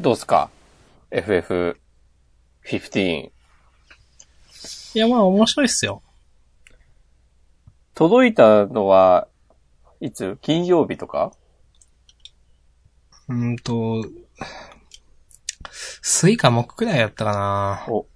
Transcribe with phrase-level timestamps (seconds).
[0.00, 0.50] どうすか
[1.10, 3.30] ?FF15。
[4.94, 6.02] いや、まあ面白いっすよ。
[7.94, 9.28] 届いたのは、
[10.00, 10.38] いつ？
[10.42, 11.32] 金曜日とか？
[13.28, 14.04] うーんと、
[15.70, 18.06] 水か木くらいやったかなお、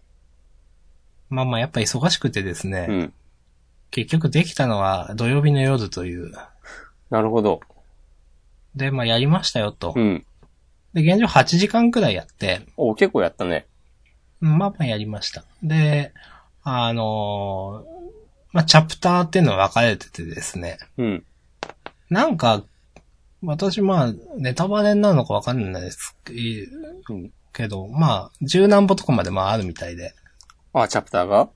[1.29, 3.13] まあまあやっぱ忙しくてですね、うん。
[3.91, 6.33] 結局できたのは土曜日の夜という。
[7.11, 7.61] なるほど。
[8.75, 9.93] で、まあやりましたよと。
[9.95, 10.27] うん。
[10.97, 13.67] で、現状8時間くらいやって、お、結構やったね。
[14.41, 15.45] まあまあやりました。
[15.63, 16.13] で、
[16.63, 17.97] あのー
[18.53, 21.25] まあチャプターっていうのは分かれててですね、うん。
[22.09, 22.65] なんか、
[23.43, 26.17] 私まあ、ネタバレなのかわかんないです
[27.09, 27.31] うん。
[27.53, 30.15] けど、まあ、十何歩とかまでまああるみたいで。
[30.73, 31.51] あ、チャプターが？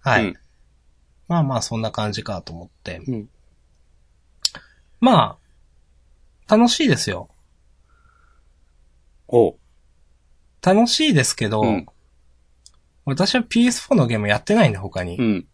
[0.00, 0.26] はい。
[0.26, 0.34] うん
[1.26, 3.02] まあまあ、そんな感じかと思って。
[3.06, 3.28] うん。
[5.00, 5.36] ま
[6.48, 7.28] あ、楽しいですよ。
[9.28, 9.56] お
[10.62, 11.86] 楽しいですけど、うん
[13.10, 15.16] 私は PS4 のゲームやってないんで、他に。
[15.16, 15.46] うん。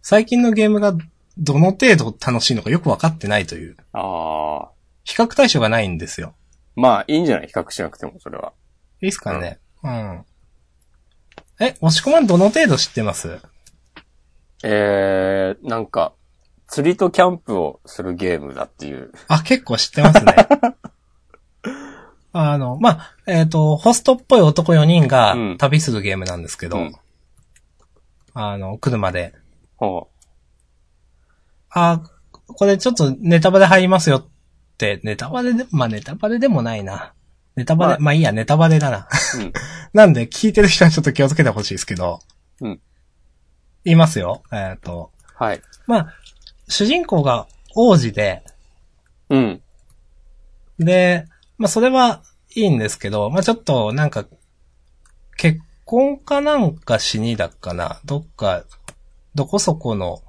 [0.00, 0.94] 最近のゲームが
[1.36, 3.76] どの程度楽しいのかよくわかってないという。
[3.92, 4.70] ああ。
[5.04, 6.34] 比較対象がないんですよ。
[6.76, 8.54] まあ、いいんじゃない比較しなくても、それは。
[9.02, 9.58] いいっすかね。
[9.82, 10.24] うん。
[11.60, 13.38] え、押し込まんどの程度知ってます？
[14.64, 16.14] えー、なんか、
[16.68, 19.12] 釣りとキャンプをするゲームだっていう。
[19.26, 20.34] あ、結構知ってますね。
[22.32, 26.94] あの、まあ、えっ、と、ホストっぽい男4人がうん旅するゲームなんですけど、うん
[28.34, 29.34] あの、車で。
[29.76, 30.08] ほ
[31.70, 32.02] あ、
[32.46, 34.26] これちょっとネタバレ入りますよっ
[34.76, 37.14] て、ネタバレで、まあネタバレでもないな。
[37.56, 39.08] ネタバレ、まあまあいいや、ネタバレだな。
[39.34, 39.38] う。
[39.38, 39.52] うん。
[39.92, 42.20] なんで、聞いてる人はちょっと気をつけてほしいですけど。
[42.60, 42.80] うん。
[43.84, 44.42] 言いますよ。
[44.52, 45.60] えっ、と、はい。
[45.86, 46.14] まあ、
[46.68, 48.44] 主人公が王子で、
[49.30, 49.62] うん。
[50.78, 51.26] で、
[51.58, 52.22] まあそれは
[52.54, 54.24] いいんですけど、まあちょっとなんか、
[55.36, 58.64] 結婚かなんかしにだっかな、どっか、
[59.34, 60.22] どこそこの、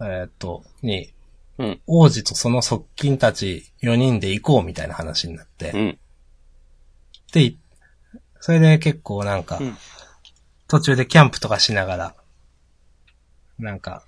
[0.00, 1.12] えっ、と、に、
[1.58, 1.80] うん。
[1.86, 5.98] 王子とその側近たち4人で行こうみたいな話になって、うん。
[7.32, 7.58] で、い
[8.40, 9.76] それで結構なんかうん、
[10.68, 12.14] 途中でキャンプとかしながら、
[13.58, 14.04] なんか、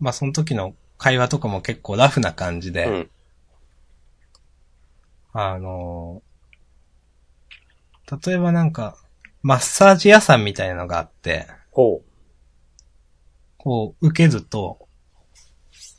[0.00, 3.10] まあその時の会話とかも結構ラフな感じで、うん。
[5.38, 6.26] あのー
[8.24, 8.96] 例えばなんか、
[9.42, 12.02] マッサージ屋さんみたいなのがあって、ほ
[13.58, 14.78] こう、受けると、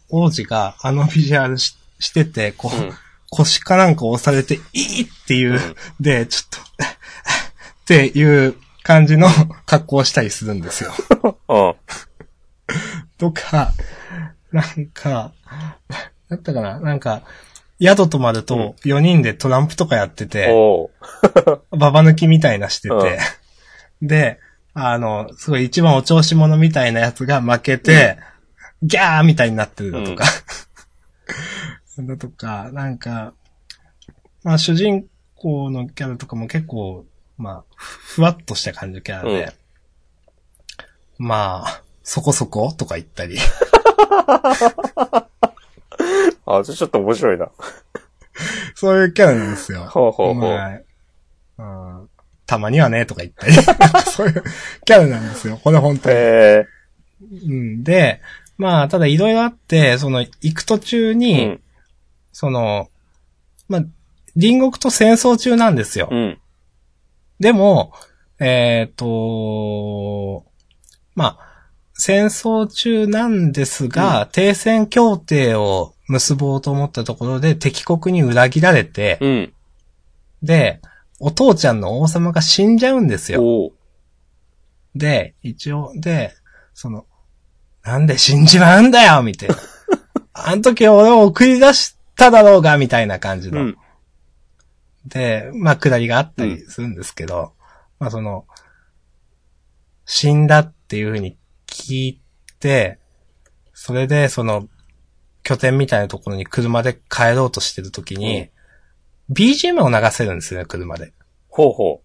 [0.09, 2.79] 王子があのビジュアルししてて、こう、う。
[2.85, 2.93] うん。
[3.29, 9.27] 腰かなんか押されて、いいっていう、うんで、ちょっと、っていう感じの
[9.65, 10.93] 格好をしたりするんですよ。
[11.49, 11.75] うん。
[13.17, 13.73] とか、
[14.53, 15.33] なんか、
[16.29, 16.79] だったかな？
[16.79, 17.23] なんか、
[17.79, 20.49] 宿泊まると4人でトランプとかやってて。
[21.71, 23.19] ババ抜きみたいなしてて、
[24.01, 24.39] で、
[24.73, 28.17] あの、すごい一番お調子者みたいなやつが負けて、
[28.83, 30.25] ギャーみたいになってるだとか、
[31.99, 33.33] だとか、なんか、
[34.43, 37.05] まあ主人公のキャラとかも結構、
[37.37, 39.53] まあ、ふわっとした感じのキャラで、
[41.17, 43.37] まあ、そこそことか言ったり、
[46.47, 47.49] あ、ちょちょっと面白いな。
[48.75, 49.85] そういうキャラなんですよ。
[49.85, 50.49] ほうほうほう。
[50.51, 50.83] はい
[51.59, 52.09] うん
[52.45, 53.53] たまにはね、とか言ったり、
[54.09, 54.43] そういう
[54.85, 55.59] キャラなんですよ。
[55.61, 56.15] これ本当に。
[56.15, 56.65] え
[57.21, 58.21] うんで、
[58.57, 61.11] まあ、ただいろいろあって、その、行く途中ー。
[61.11, 61.61] うに、ん。
[62.31, 62.89] その、
[63.67, 63.81] まあ、
[64.33, 66.07] 隣国と戦争中なんですよ。
[66.09, 66.39] うん。
[67.39, 67.91] でも、
[68.39, 70.45] えっ、と、
[71.15, 71.47] まあ、
[71.95, 79.53] 戦争中なんですが、停戦協定を結ぼうと思ったところで敵国に裏切られて、うん。
[80.43, 80.81] で、
[81.19, 83.71] お父ちゃんの王様が死んじゃうんですよ。
[84.95, 86.33] で、一応、で、
[86.73, 87.05] その、
[87.83, 89.55] なんで死んじまうんだよみたいな。
[90.33, 93.61] あの時俺を送り出しただろうがみたいな感じの。
[93.61, 93.77] うん。
[95.05, 97.53] で、まあ、下りがあったりするんですけど、
[97.99, 98.45] まあ、その、
[100.05, 102.21] 死んだっていうふうに聞い
[102.59, 102.99] て、
[103.73, 104.67] それで、その、
[105.47, 108.49] 拠点みたいなところに車で帰ろうとしてるときに、
[109.31, 111.13] BGM を流せるんですよね、車で。
[111.47, 112.01] ほうほ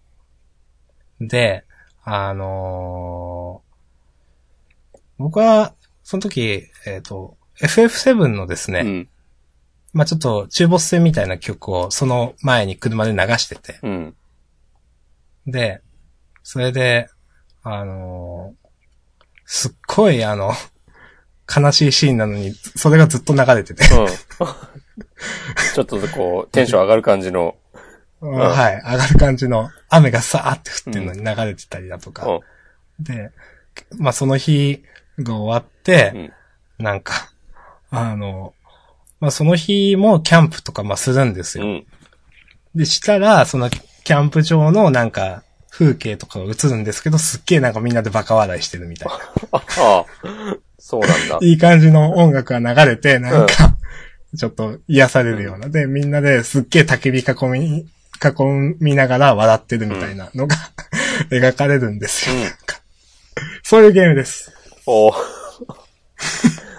[1.19, 1.65] で、
[2.05, 5.73] あのー僕は、
[6.03, 8.75] その時、えっ、と、FF7 のですう。
[8.75, 9.09] ね、うん。
[9.91, 14.15] まあちょっと中ボス戦みたいな曲をその前に車で流してて、うん。
[15.47, 15.81] で、
[16.43, 17.09] それで、
[17.61, 18.69] あのー
[19.45, 20.53] すっごいあの、
[21.47, 24.07] 悲しいシーンなのに、それがずっと流れてて、うん。
[24.07, 27.55] ちょっとこう、テンション上がる感じの。
[28.21, 32.25] はい、上がる感じの雨がさーって降ってるのに流れてたりだとか。
[32.27, 32.35] う
[33.01, 33.03] ん。
[33.03, 33.31] で、
[33.97, 34.83] まあその日
[35.19, 36.31] が終わって、
[36.77, 37.31] なんか、
[37.89, 38.53] あの、
[39.19, 41.65] まあその日もキャンプとかまあするんですよ。
[41.65, 41.85] うん。
[42.75, 49.09] で、したら、そのキャンプ場のなんか風景とかが映るんですけど、すっげえなんかみんなでバカ笑いしてるみたい
[49.51, 49.59] な。
[50.85, 51.39] そうなんだ。
[51.41, 53.77] いい感じの音楽が流れて、なんか、
[54.37, 55.69] ちょっと癒されるような。
[55.69, 60.57] で、みんなですっげえ焚き火囲み、囲みながら笑ってるみたいなのが、
[61.31, 62.35] 描かれるんですよ。
[62.35, 62.81] うんなんか
[63.63, 64.51] そういうゲームです。
[64.85, 65.15] おー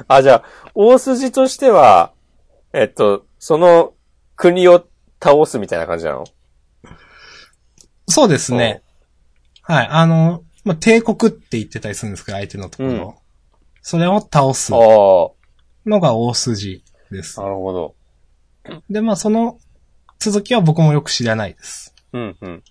[0.07, 2.13] あ、じゃあ、大筋としては、
[2.75, 3.95] えっと、その
[4.37, 4.87] 国を
[5.23, 6.25] 倒すみたいな感じなの？
[8.07, 8.83] そうですね。
[9.63, 9.87] はい。
[9.91, 13.19] あの、まあ、帝国って言ってたりするんですけど、相手のところ。
[13.85, 15.35] うんそれを倒すあの
[15.87, 17.47] あ、が大筋ですな。
[17.47, 17.95] るほど。
[18.89, 19.59] で、まあ、その
[20.19, 21.95] 続きは僕もよく知らないです。
[22.15, 22.63] うん、うん。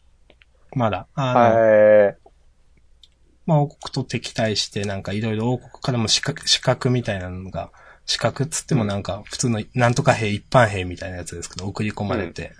[0.75, 1.07] まだ。
[1.13, 2.17] あの、はい。
[3.45, 7.71] まあ、王国と敵対して、なんかいろいろ王国からも資格、資格みたいなのが、
[8.07, 12.53] 資格っつってもなんか普通のなんとか兵、一般兵みたいなやつですけど、送り込まれて、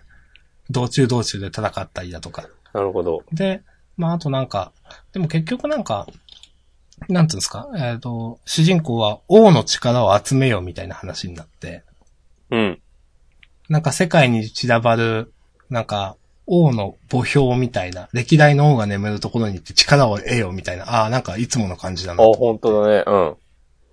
[0.70, 2.48] 道中道中で戦ったりだとか。
[2.72, 3.24] なるほど。
[3.34, 3.64] で、
[3.98, 4.74] まあ、あとなんか、
[5.12, 6.08] でも結局なんか、
[7.10, 11.84] なんていうんですか、えっ、と、主人公は王の力を集めようみたいな話になって、
[12.50, 12.82] うん。
[13.70, 15.34] なんか世界に散らばる、
[15.70, 22.24] なんか、王の墓標みたいな、歴代の王が眠るところに行って力を得ようみたいな、ああ、なんかいつもの感じだあ、な。
[22.24, 23.04] 本当だね。
[23.08, 23.36] うん。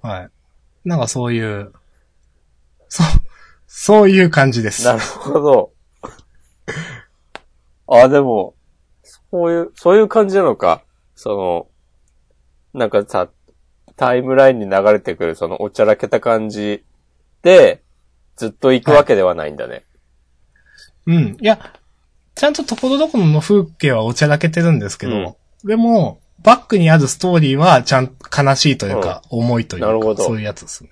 [0.02, 0.30] はい。
[0.84, 1.72] なんかそういう、
[2.88, 3.06] そう、
[3.66, 4.84] そういう感じです。
[4.84, 5.72] なるほど。
[7.86, 8.54] あ、でも、
[9.30, 10.82] そういう、そういう感じなのか。
[11.14, 11.66] その、
[12.74, 13.28] なんかさ、
[13.96, 16.84] タイムラインに流れてくるそのおちゃらけた感じ
[17.42, 17.82] で、
[18.36, 19.84] ずっと行くわけではないんだね。
[21.06, 21.36] うん。
[21.40, 21.74] いや、
[22.34, 30.90] ちゃんとところどころの風景はおちゃらけてるんですけど、うんでも、バックにあるストーリーはちゃんと悲しいというか、重いというか、なるほどそういうやつですね。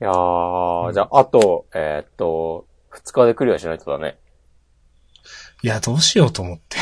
[0.00, 4.16] いやー、じゃあ、あと、えーっと、二日でクリアしないとだね。
[5.62, 6.76] いや、どうしようと思って。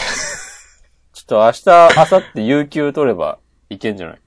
[1.28, 3.38] ちょっと明日、明後日有給取れば
[3.68, 4.18] いけんじゃない？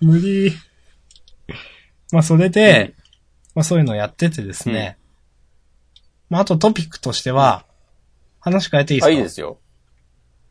[0.00, 0.52] 無理。
[2.12, 2.94] まあ、それで、
[3.56, 4.96] まあ、そういうのやっててですね。
[6.28, 7.64] まあ、あとトピックとしては、
[8.38, 9.58] 話変えていいですあ、かいいですよ。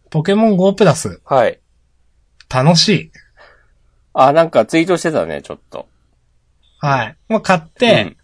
[0.09, 1.61] ポケモン GO プラス、はい。
[2.53, 3.11] 楽しい。
[4.13, 5.87] あ、なんかツイートしてたね、ちょっと。
[6.79, 7.15] はい。
[7.29, 8.17] まあ、買って、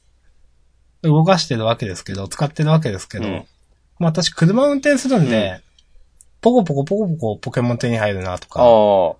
[1.03, 3.45] 動かしてるわけですけど、使ってるわけですけど、うん
[3.99, 5.61] まあ、私車運転するんで、
[6.41, 9.17] ポコポコポコポコポケモン手に入るなとか、ああ、も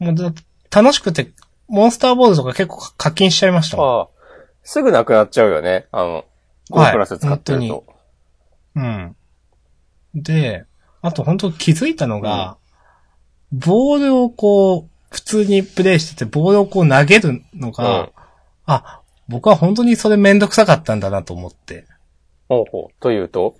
[0.00, 0.32] うだ
[0.70, 1.32] 楽しくて、
[1.68, 3.86] モンスターボールとか結構課金しちゃいましたもん。
[4.00, 4.08] ああ、
[4.62, 5.86] すぐなくなっちゃうよね。
[5.92, 6.24] あの、はい
[6.70, 7.84] GO プラス使ってる本と。
[8.76, 9.16] うん。
[10.14, 10.64] で、
[11.02, 12.56] あと本当気づいたのが、
[13.52, 18.10] ボールをこう、普通にプレイしてて、ボールをこう投げるのが、うん
[18.66, 21.86] あ、僕は本当にそれめんどくさかったんだなと思って。
[22.50, 22.94] ほうほう。
[23.00, 23.54] というと？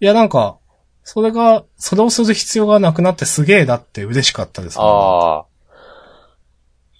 [0.00, 0.58] いやなんか、
[1.04, 5.46] それが、それをする必要がなくなってすげえだって嬉しかったです、ああ。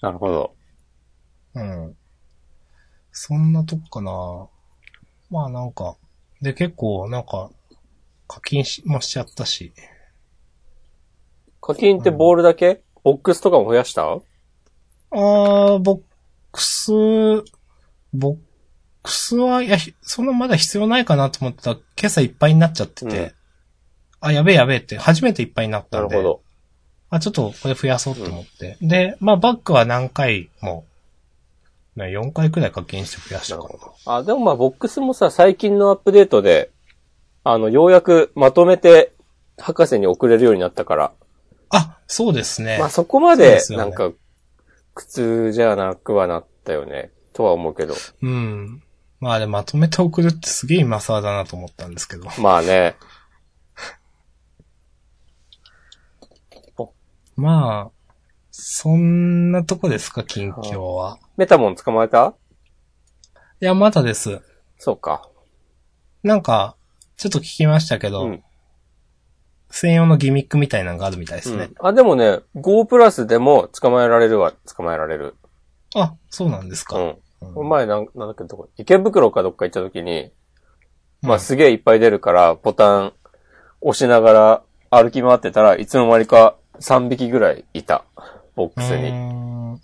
[0.01, 0.55] なるほど。
[1.55, 1.95] うん。
[3.11, 4.47] そんなとこかな。
[5.31, 5.95] まあなんか、
[6.41, 7.49] で結構なんか、
[8.27, 9.73] 課金しもしちゃったし。
[11.59, 14.03] 課金ってボールだけ、ボックスとかも増やした？
[14.03, 16.01] あー、ボッ
[16.51, 16.91] クス、
[18.13, 18.37] ボッ
[19.03, 23.33] クスは、いや、ひそんなまだ必要ないかなと思ってたら、今朝いっぱいになっちゃってて、うん
[24.25, 26.41] あ、やべえやべえって、初めていっぱいになったで、なんるほど。
[27.09, 28.77] あ、ちょっとこれ増やそうと思って。
[28.81, 30.85] で、まあバックは何回も、
[31.97, 33.67] ね、4回くらい課金して増やしたか
[34.05, 34.13] な。
[34.13, 36.71] あ、でもまあボックスもさ、最近のアップデートで、
[37.43, 39.11] あの、ようやくまとめて、
[39.57, 41.11] 博士に送れるようになったから。
[41.69, 42.77] あ、そうですね。
[42.79, 44.11] まあそこまでなんか、
[44.95, 47.11] 苦痛じゃなくはなったよね。
[47.33, 47.93] とは思うけど。
[48.21, 48.81] うん。
[49.23, 52.27] まああれまとめて送るってすげえ今更だなと思ったんですけど。
[52.39, 52.97] まあね。
[57.37, 57.91] まあ、
[58.51, 61.17] そんなとこですか、近況は。
[61.37, 62.35] メタモン捕まえた？
[63.61, 64.41] いや、まだです。
[64.77, 65.29] そうか。
[66.21, 66.75] なんか、
[67.15, 68.43] ちょっと聞きましたけど、うん
[69.75, 71.69] 専用のギミックみたいなのがあるみたいですね。
[71.81, 75.35] うんあ、でもね、5プラスでも捕まえられるは捕まえられる。
[75.95, 76.99] あ、そうなんですか。
[76.99, 77.17] うん。
[77.55, 80.31] うん前なん、なんだっけ、どこ、池袋かどっか行った時に、
[81.21, 83.13] まあうんすげえいっぱい出るから、ボタン
[83.81, 88.05] 押しながら歩き回ってたらいつの間にか3匹ぐらいいた。
[88.55, 89.11] ボックスに。
[89.11, 89.79] んは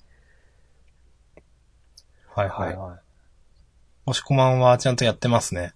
[2.46, 3.00] いはいはい。
[4.06, 5.74] 押し込まんはちゃんとやってますね。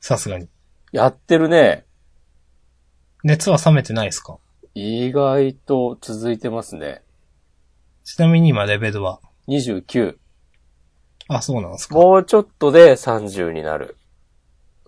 [0.00, 0.48] さすがに。
[0.92, 1.84] やってるね。
[3.24, 4.38] 熱は冷めてないですか？
[4.74, 7.02] 意外と続いてますね。
[8.04, 10.16] ちなみに今レベルは？29。
[11.36, 11.94] あ、そうなんですか。
[11.94, 13.96] もうちょっとで30になる。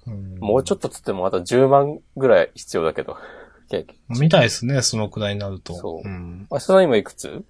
[0.07, 3.17] うんもうちょっとつってもあと10万ぐらい必要だけど。
[3.71, 5.75] 経験見たいですね、そのくらいになると。
[5.75, 6.47] そううん。
[6.51, 7.45] 明日の今いくつ？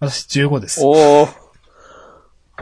[0.00, 0.80] 私15です。
[0.84, 1.28] おー。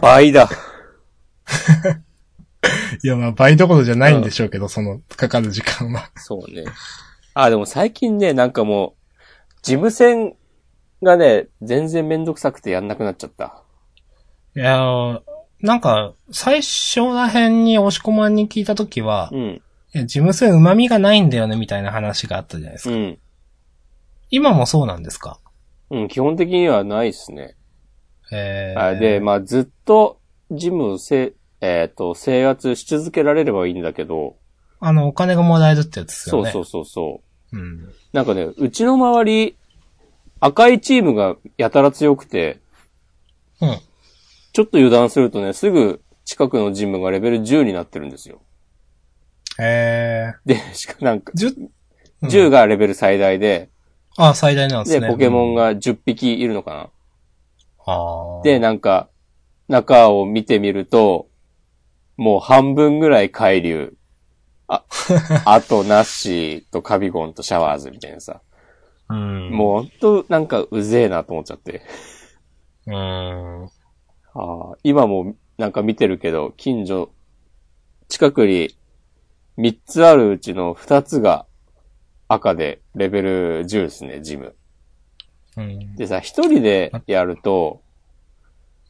[0.00, 0.48] 倍だ。
[3.02, 6.10] いや、まあ倍どころじゃないんでしょうけど、その、かかる時間は。
[6.16, 6.64] そうね。
[7.34, 8.92] あ、でも最近ね、なんかもう、
[9.62, 10.34] 事務戦
[11.02, 13.62] がね、全然めんどくさくてやんなくなっちゃった。
[14.58, 15.20] いやー
[15.60, 19.40] なんか、最初ら辺に押し込まんに聞いたときは、うん。
[19.40, 19.62] い
[19.92, 22.94] や事務性旨味がないんだよね、みたいな話があったじゃないですか。
[22.96, 23.18] うん。
[24.30, 25.38] 今もそうなんですか？
[25.90, 27.54] うん、基本的にはないっすね。
[28.32, 30.18] えー、あで、まあずっと、
[30.50, 34.36] ジムをせ、えっ、と、制圧し続けられればいいんだけど、
[34.80, 36.50] あの、お金がもらえるってやつですよね。
[36.50, 37.20] そうそうそうそ
[37.52, 37.56] う。
[37.56, 37.60] う。
[37.60, 37.94] うん。
[38.12, 39.56] なんかね、うちの周り、
[40.40, 42.58] 赤いチームがやたら強くて、
[43.60, 43.80] うん。
[44.52, 48.42] ちょっと油断するとね、すぐ近くのジムがレベル10になってるんですよ。
[49.60, 51.68] えで、しかなんか、ー、10、
[52.22, 53.70] うん10がレベル最大で、
[54.16, 55.08] あ、最大なんですで、ね。
[55.08, 55.54] ポケモンうん。
[55.54, 56.90] が10匹いるのかな。
[57.86, 59.08] あーで、なんか、
[59.68, 61.28] 中を見てみると、
[62.16, 63.96] もう半分ぐらい海流。
[64.66, 64.84] あ、
[65.44, 68.42] あとナッシーとカビゴンとシャワーズみたいなさ。
[69.08, 69.50] うん。
[69.50, 71.82] もうほんとなんかうぜえなと思っちゃって。
[72.86, 72.92] う。
[72.92, 73.68] うん。
[74.38, 77.10] ああ今もなんか見てるけど、近所、
[78.08, 78.76] 近くに
[79.58, 81.46] 3つあるうちの2つが
[82.28, 84.54] 赤でレベル10ですね、ジム。
[85.56, 85.96] うん。
[85.96, 87.82] でさ、一人でやると、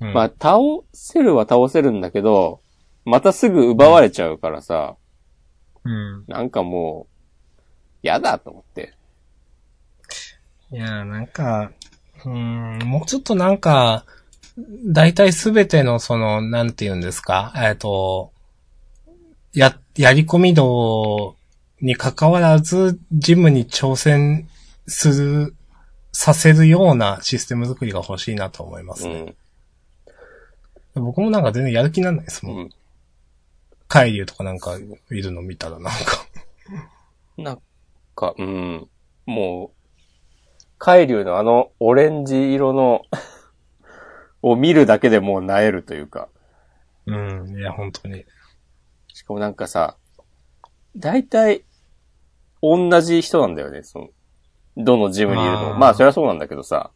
[0.00, 0.58] うんまあ、倒
[0.92, 2.60] せるは倒せるんだけど、
[3.06, 4.96] またすぐ奪われちゃうからさ、
[5.84, 6.24] うん。
[6.28, 7.66] なんかもう、
[8.02, 8.92] 嫌だと思って。
[10.70, 11.72] いや、なんか、
[12.26, 14.04] うーん、もうちょっとなんか、
[14.86, 18.32] 大体すべてのその、なんて言うんですか、えっ、と、
[19.52, 21.36] や、やり込み度
[21.80, 24.48] に関わらず、ジムに挑戦
[24.86, 25.54] する、
[26.12, 29.34] させるようなシステム作りが欲しいなと思いますね。
[30.96, 31.04] うん。
[31.04, 32.56] 僕もなんか全然やる気にならないですもん。
[32.56, 32.70] うん。
[33.86, 34.76] 海流とかなんか
[35.10, 36.26] いるの見たらなんか。
[37.38, 37.60] なん
[38.16, 38.88] か、うん。
[39.26, 39.78] もう、
[40.78, 43.02] 海流のあのオレンジ色の
[44.42, 46.28] を見るだけでもう萎えるというか。
[47.06, 48.24] うん、いや、本当に。
[49.08, 49.96] しかもなんかさ、
[50.96, 51.64] 大体、
[52.62, 54.08] 同じ人なんだよね、その、
[54.76, 55.74] どのジムにいるの。
[55.74, 56.90] まあ、そりゃそうなんだけどさ、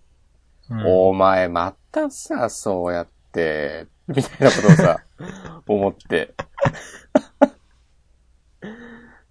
[0.71, 5.01] うんお前またさ、そうやって、みたいなことをさ、
[5.69, 6.35] 思って。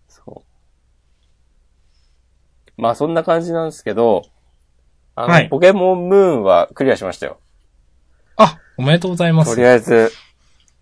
[0.08, 0.44] そ
[2.78, 2.82] う。
[2.82, 4.24] まあそんな感じなんですけど、
[5.16, 7.40] あの、はいポケモンムーンはクリアしましたよ。
[8.44, 9.52] あ、おめでとうございます。
[9.56, 10.12] とりあえず、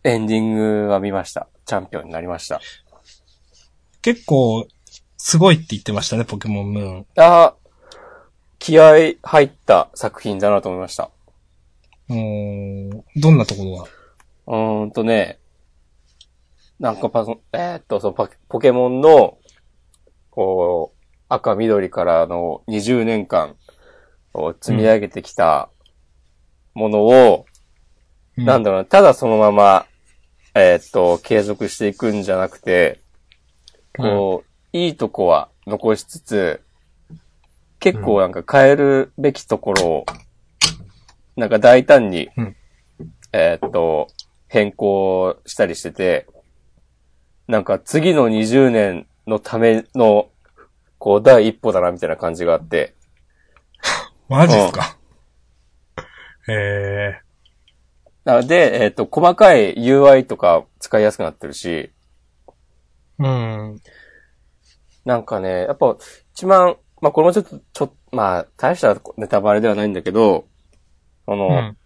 [0.04, 1.48] エンディングは見ました。
[1.66, 2.62] チャンピオンになりました。
[4.02, 4.66] 結構、
[5.18, 7.06] すごいって言ってましたね、ポケモンムーン。
[7.18, 7.60] あー
[8.60, 11.12] 気合入った作品だなと思いました。
[12.10, 13.86] うーん、どんなところが？
[14.48, 15.40] うーんとね、
[16.80, 19.38] なんかパソ、えーっと、そう、ポケポケモンの、
[20.30, 23.56] こう、赤緑からの20年間
[24.34, 25.70] を積み上げてきた
[26.74, 27.46] ものを、
[28.46, 29.86] なんだろうな、ただそのまま、
[30.56, 33.02] えーっと、継続していくんじゃなくて、
[33.98, 34.44] こ
[34.74, 36.62] う、いいとこは残しつつ、
[37.80, 40.06] 結構なんか変えるべきところを、
[41.36, 42.56] なんか大胆に、うん。
[43.32, 44.08] えーっと、
[44.48, 46.28] 変更したりしてて、
[47.48, 50.30] なんか次の20年のための、
[50.98, 52.96] こう、第一歩だな、みたいな感じがあって、
[54.28, 54.98] マジっすか、
[56.48, 57.29] へえ。
[58.30, 61.92] なので、えーっと、細かい UI とか使いやすくなってるし、
[63.18, 63.82] うん。
[65.04, 65.98] なんかね、やっぱ、
[66.34, 70.46] 一番、まあ、これもちょっと、ちょっと、まあ、大したネタバレではないんだけど、
[71.26, 71.78] あうの、ん。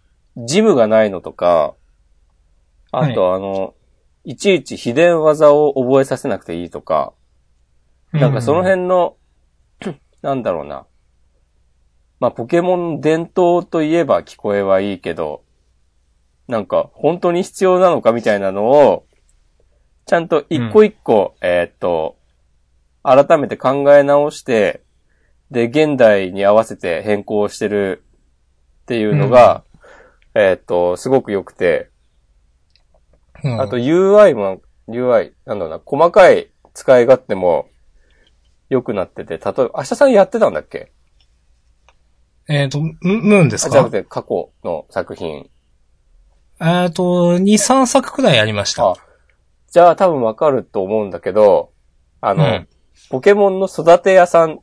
[0.46, 1.76] ジムがないのとか、
[2.92, 3.74] あとあの、
[4.24, 7.14] いちいち秘伝技を覚えさせなくていいとか、
[8.12, 9.16] なんかその辺の、
[10.20, 10.84] なんだろうな。
[12.20, 15.43] まあ、ポケモンの伝統といえば聞こえはいいけど、
[16.48, 19.06] なんか本当に必要なのかみたいなのを、
[20.06, 22.16] ちゃんと一個一個、えーっと、
[23.02, 24.82] 改めて考え直して、
[25.50, 28.02] で、現代に合わせて変更してる
[28.82, 29.64] っていうのが、
[30.34, 31.90] えーっと、すごく良くて、
[33.42, 33.60] うん。
[33.60, 37.68] あと UI も、UI、なんだろうな、細かい使い勝手も
[38.68, 40.90] 良くなってて、例えば、明日さんやってたんだっけ？
[42.48, 45.48] えっ、と、ムムーンですあ、じゃなかくて過去の作品。
[46.66, 48.90] えっと、2、3作くらいありました。
[48.92, 48.94] あ、
[49.70, 51.72] じゃあ多分わかると思うんだけど、
[52.20, 52.68] あの、うん
[53.10, 54.58] ポケモンの育て屋さんっ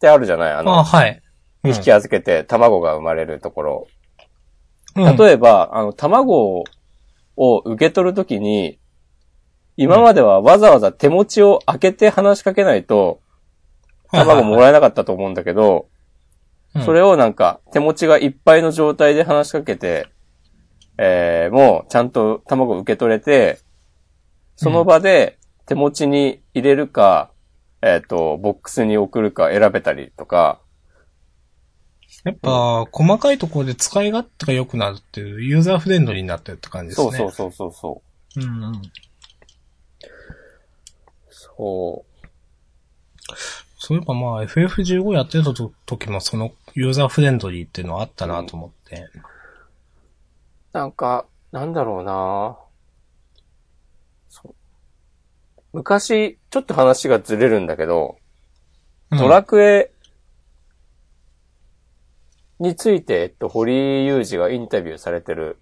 [0.00, 0.52] てあるじゃない？
[0.52, 1.20] あの、あ、はい。
[1.64, 3.86] うん2匹預けて卵が生まれるところ。
[4.96, 6.64] うん例えば、あの、卵
[7.36, 8.78] を受け取るときに、
[9.76, 13.20] 今まではわざわざ手持ちを開けて話しかけないと、
[14.12, 15.88] 卵もらえなかったと思うんだけど、
[16.84, 20.06] それを、をなんか手持ちがいっぱいの状態で話しかけて、
[20.98, 23.60] えー、もうちゃんと卵を受け取れて、
[24.56, 27.30] その場で手持ちに入れるか、
[27.82, 30.60] えっ、と、ボックスに送るか選べたりとか、
[32.24, 37.16] やっぱ、細かいところで使い勝手が良くなるっていう、ユーザーフレンドリーになってるって感じですね。
[37.18, 38.02] そうそうそうそうそ
[38.36, 38.40] う。
[38.40, 38.82] うんうん。
[41.28, 42.14] そう。
[43.78, 49.06] そういえばまあ、FF15 やってた時もそのユーザーフレンドリーっていうのはあったなと思って。
[50.74, 52.58] なんか、なんだろうな
[55.72, 58.16] 昔、ちょっと話がずれるんだけど、
[59.10, 59.92] うんドラクエ
[62.58, 65.58] について、えっと、堀井雄二がインタビューされてる、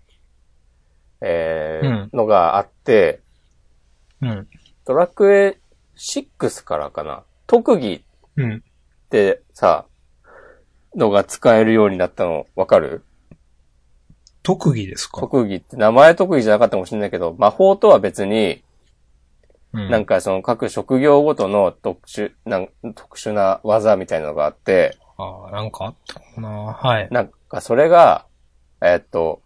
[1.21, 3.21] えーうんのがあって、
[4.23, 4.49] うん。
[4.87, 5.59] ドラクエ
[5.97, 7.25] 6からかな。
[7.47, 8.03] 特技
[8.37, 8.57] うん。
[8.57, 9.85] ってさ、
[10.97, 13.05] のが使えるようになったのわかる？
[14.43, 15.21] 特技ですか？
[15.21, 18.63] 特技って名前特技じゃなかったかもしれないけど、魔法とは別に、
[19.75, 26.49] うんなんかその各職業ごとの特殊、なん特殊な技みたいなのがあって、ああ、なんかあったかな？
[26.49, 27.09] はい。
[27.11, 28.27] なんかそれが、
[28.83, 29.41] えっと、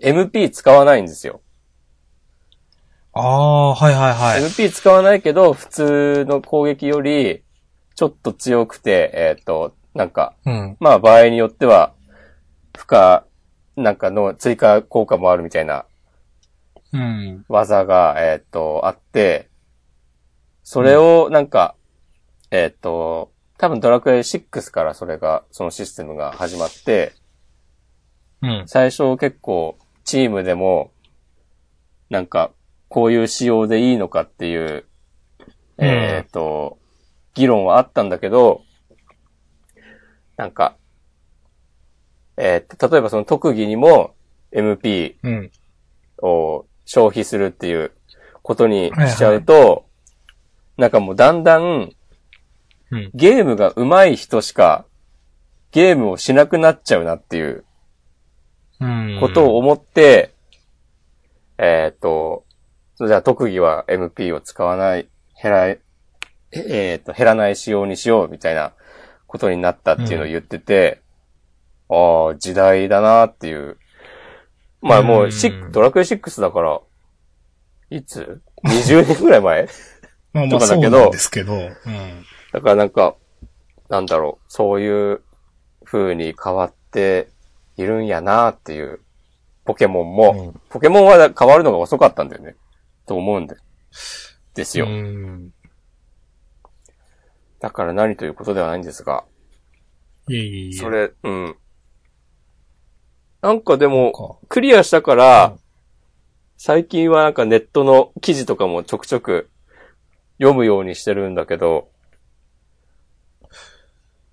[0.00, 1.40] MP 使わないんですよ。
[3.14, 4.42] ああ、はいはいはい。
[4.42, 7.42] MP 使わないけど、普通の攻撃より、
[7.94, 10.76] ちょっと強くて、えっと、なんか、うん。
[10.80, 11.94] まあ場合によっては、
[12.76, 13.20] 負荷
[13.76, 15.86] なんかの追加効果もあるみたいな
[16.92, 17.44] うん。
[17.48, 19.48] 技が、えっ、と、あって、
[20.62, 21.74] それをなんか、
[22.50, 27.14] えっ、と、多分ドラクエ6からそれが、そのシステムが始まって、
[28.42, 28.64] うん。
[28.66, 30.92] 最初結構チームでも、
[32.10, 32.52] なんか、
[32.88, 34.84] こういう仕様でいいのかっていう、
[35.78, 36.78] うんえっ、と、
[37.32, 38.64] 議論はあったんだけど、
[40.36, 40.76] なんか、
[42.36, 44.14] えー例えばその特技にも
[44.52, 45.50] MP うん。
[46.22, 47.92] を消費するっていう
[48.42, 49.86] ことにしちゃうと、
[50.76, 51.90] なんかもうだんだん
[52.90, 53.10] うん。
[53.14, 54.84] ゲームが上手い人しか
[55.72, 57.64] ゲームをしなくなっちゃうなっていう
[58.80, 59.18] うん。
[59.20, 60.34] ことを思って、
[61.58, 62.44] えーっと、
[62.96, 65.08] それじゃあ特技は MP を使わない、
[65.40, 65.80] 減ら、え
[66.52, 68.72] えーっと、減らない仕様にしようみたいな
[69.26, 71.00] ことになったっていうのを言ってて、
[71.92, 73.76] ああ、時代だなっていう。
[74.80, 76.80] まあもうシドラクエ6だから、
[77.90, 79.68] いつ ?20 年ぐらい前？
[80.32, 81.54] まあまあそうとかだけどなんですけど。
[81.54, 81.70] うん。
[82.52, 83.14] だからなんか、
[83.90, 85.22] なんだろう、そういう
[85.84, 87.28] 風に変わって
[87.76, 89.00] いるんやなっていう、
[89.64, 92.56] ポケモンも、うんポケモンは変わるのが遅かったんだよね。
[93.06, 93.56] と思うんで。
[94.54, 94.86] ですよ。
[94.86, 95.52] うん。
[97.60, 99.24] だから何ということではないんですが、
[100.28, 100.72] いえいえいえ。
[100.72, 101.56] それ、うん。
[103.42, 104.46] なんかでも、か。
[104.48, 105.62] クリアしたから、うん
[106.64, 109.50] 最近はなんかネットの記事とかもちょくちょく
[110.38, 111.88] 読むようにしてるんだけど、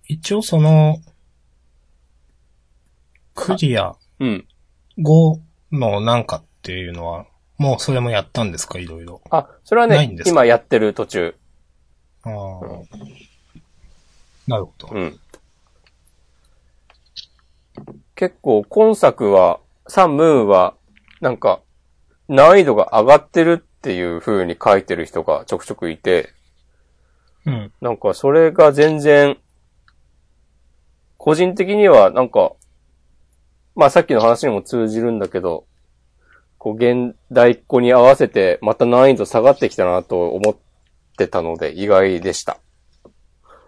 [0.07, 0.99] 一応その、
[3.33, 4.47] クリアうん。
[4.99, 5.39] 5
[5.71, 7.25] のなんかっていうのは、
[7.57, 8.77] もうそれもやったんですか？
[8.77, 9.23] いろいろ。
[9.31, 11.35] あ、それはね今やってる途中。
[12.25, 12.33] ああ。
[14.45, 14.89] なるほど。
[14.91, 15.19] うん。
[18.19, 20.75] 結構今作は、サン・ムーンは、
[21.21, 21.61] なんか、
[22.27, 26.33] 難易度が上がってるっていう風に書いてる人がちょくちょくいて、
[27.45, 27.71] うん。
[27.79, 29.37] なんかそれが全然、
[31.15, 32.51] 個人的にはなんか、
[33.73, 35.65] まあさっきの話にも通じるんだけど、
[36.57, 40.55] こう現代っ子に合わせてまた難易度下がってきたなと思っ
[41.17, 42.59] てたので意外でした。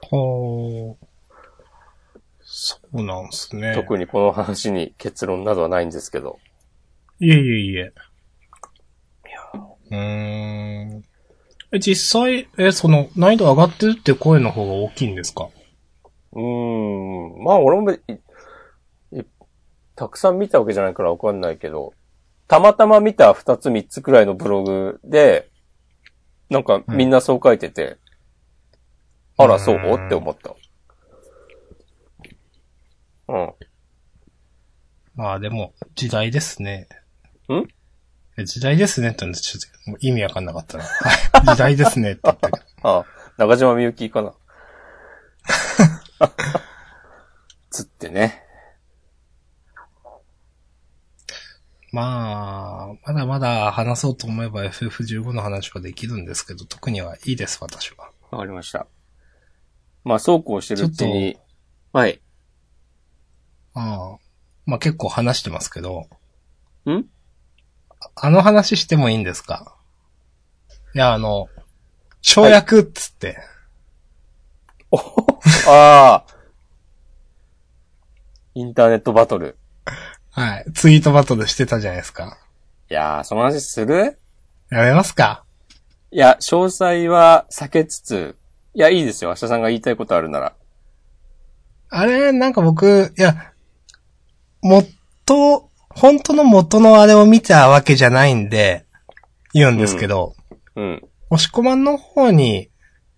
[0.10, 1.11] ほー。
[2.64, 3.74] そうなんですね。
[3.74, 6.38] 特にこの話に結論などはないんですけど。
[7.20, 7.94] いえいえいえ。
[9.90, 9.96] うー
[11.00, 11.04] ん。
[11.72, 15.50] え、実際、え、その、難易度上がってるって声の方が大きいんですか？
[16.34, 17.44] うーん。
[17.44, 18.00] まあ俺もい
[19.12, 19.24] い
[19.96, 21.96] たくさん見たわけじゃないからわかんないけど、
[22.48, 25.50] たまたま見た二つ三つくらいのブログで、
[26.52, 27.98] なんかみんなそう書いてて、
[29.38, 29.76] あら、そう？
[29.78, 30.56] うんって思った。
[33.32, 33.54] うん。
[35.16, 36.88] まあでも、時代ですね。
[37.50, 37.68] ん？
[38.38, 40.84] え時代ですねって言うんでちょっともう意味わかんなかったな。
[40.84, 40.90] は
[41.44, 42.66] い時代ですねって言ったけど。
[43.00, 43.06] あ、
[43.38, 44.34] 中島みゆきかな。
[47.70, 48.44] つってね。
[51.94, 58.12] まあ、まだまだ話そうと思えば FF15 の話はできるんですけど、特にはいいです、私は。
[58.30, 58.88] わかりました。
[60.06, 61.38] まあ、そうこうしてるうちに、
[61.92, 62.22] はい。
[63.74, 64.18] ああ。
[64.66, 66.08] まあ結構話してますけど、
[66.86, 67.04] ん？
[68.16, 69.76] あの話してもいいんですか？
[70.94, 71.48] いや、あの、
[72.22, 73.38] 跳躍っつって、
[75.68, 76.26] ああ。
[78.54, 79.58] インターネットバトル。
[80.32, 82.38] はい、ツイートバトルしてたじゃないですか。
[82.90, 84.20] いやー、その話する？
[84.70, 85.44] やめますか？
[86.12, 88.36] いや、詳細は避けつつ、
[88.74, 89.30] いや、いいですよ。
[89.30, 90.54] 明日さんが言いたいことあるなら。
[91.90, 93.51] あれ、なんか僕、いや、
[94.62, 98.86] 元、本当の元のあれを見たわけじゃないんで、
[99.54, 100.36] 言うんですけど、
[100.76, 101.02] うん。
[101.30, 102.70] 押し込まんの方に、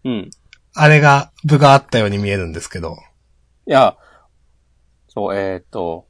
[0.03, 0.29] うん。
[0.73, 2.97] あれが、部があったように見えるんですけど、
[3.67, 3.95] いや、
[5.07, 6.07] そう、えっ、と、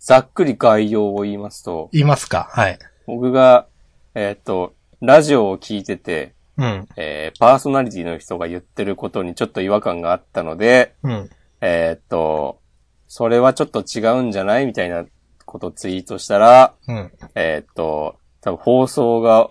[0.00, 2.48] ざっくり概要を言いますと、言いますか？
[2.50, 2.78] はい。
[3.06, 3.66] 僕が、
[4.14, 11.30] えっ、と、ラジオを聞いてて、うん、えーパーソナリティの人が言ってることにちょっと違和感があったので、うん、
[11.62, 12.59] えっ、と、
[13.12, 14.66] それはちょっと違うんじゃない？
[14.66, 15.04] みたいな
[15.44, 17.12] ことをツイートしたら、うん。
[17.34, 19.50] えっ、と、多分放送が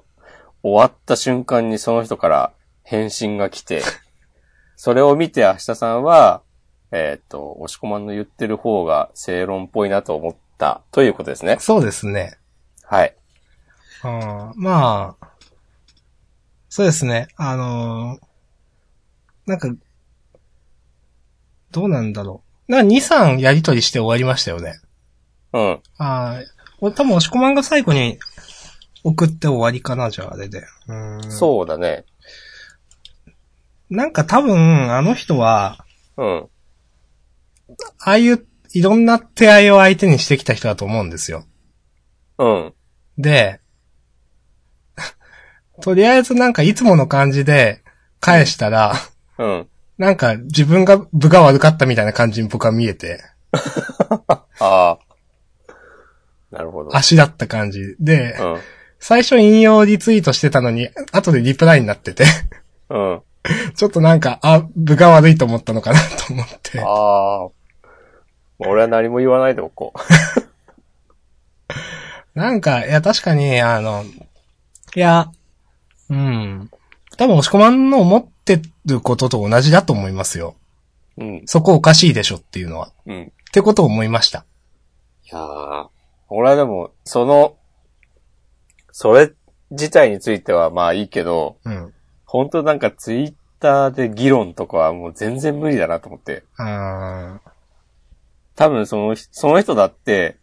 [0.63, 3.81] 終わった瞬間にその人から返信が来て、
[4.77, 6.41] それを見て明日さんは、
[6.91, 11.57] えっ、と、押し込まんの言ってる方が正論っぽいなと思ったということですね。
[11.59, 12.37] そうですね。
[12.83, 13.13] はい。
[14.03, 15.27] あーまあ、
[16.69, 17.27] そうですね。
[17.35, 18.29] あのー
[19.47, 19.67] なんか、
[21.71, 22.48] どうなんだろう。
[22.69, 24.79] な、2、3やりとりして終わりましたよね。
[25.51, 25.81] うん。
[25.97, 26.39] ああ、
[26.79, 28.19] 俺多分押し込まんが最後に
[29.03, 30.59] 送って終わりかな、じゃああれで。
[30.87, 32.05] うーんそうだね。
[33.89, 35.83] なんか多分、あの人は、
[36.15, 36.49] うん。
[37.99, 41.45] ああいういろんな手合いを相手にしてきた人だと思うんですよ。
[42.37, 42.73] うん。
[43.17, 43.61] で、
[45.81, 47.83] とりあえずなんかいつもの感じで
[48.19, 48.93] 返したら、
[49.39, 49.69] うん。
[49.99, 53.21] なんか自分が部が悪かったみたいな感じに僕は見えて、
[54.31, 54.97] ああ。
[56.51, 56.95] なるほど。
[56.95, 58.57] 足だった感じで、うん。
[58.99, 62.23] 最初引用リツイートしてたのに、後でリプライになってて、
[62.89, 63.21] うん。
[63.75, 66.79] ちょっとなんか、あ、部が悪いと思ったのかなと思って。
[66.79, 67.49] ああ。
[68.59, 69.93] 俺は何も言わないでおこ
[72.35, 74.05] なんか、いや、確かに、あの、
[74.95, 75.29] いや、
[76.09, 76.69] うん。
[77.17, 80.55] 多分、押し込まんの思ってることと同じだと思いますよ。
[81.17, 81.23] う。
[81.23, 81.43] うん。
[81.45, 82.91] そこおかしいでしょっていうのは。
[83.05, 83.23] うん。
[83.23, 84.45] ってことを思いました。
[85.25, 85.87] いやー、
[86.29, 87.57] 俺はでも、その、
[88.91, 89.31] それ
[89.71, 91.93] 自体についてはまあいいけど、うん。
[92.25, 96.43] 本当なんかツイッターで議論とかはもう全然無理だなと思って。
[96.57, 97.39] あ
[98.55, 100.37] 多分その人、その人だって、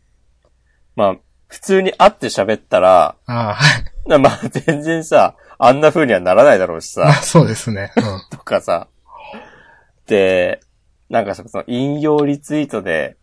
[0.96, 1.16] まあ、
[1.48, 4.08] 普通に会って喋ったら、あ、はい。
[4.08, 7.92] なまあ全然さ、あんな風にはならないだろうしまあ、さ、 そうですね。
[7.96, 8.02] うん。
[8.30, 8.88] とかさ。
[10.06, 10.60] で、
[11.08, 13.16] なんかその引用リツイートで、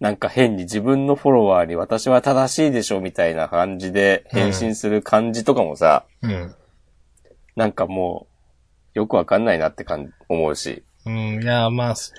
[0.00, 6.54] なんか変に自分のフォロワーに私は正しいでしょみたいな感じで返信する感じとかもさ、うん。
[7.56, 8.28] なんかも
[8.94, 10.84] う、よくわかんないなって感じ、思うし。
[11.04, 12.14] うん、いや、まあ、す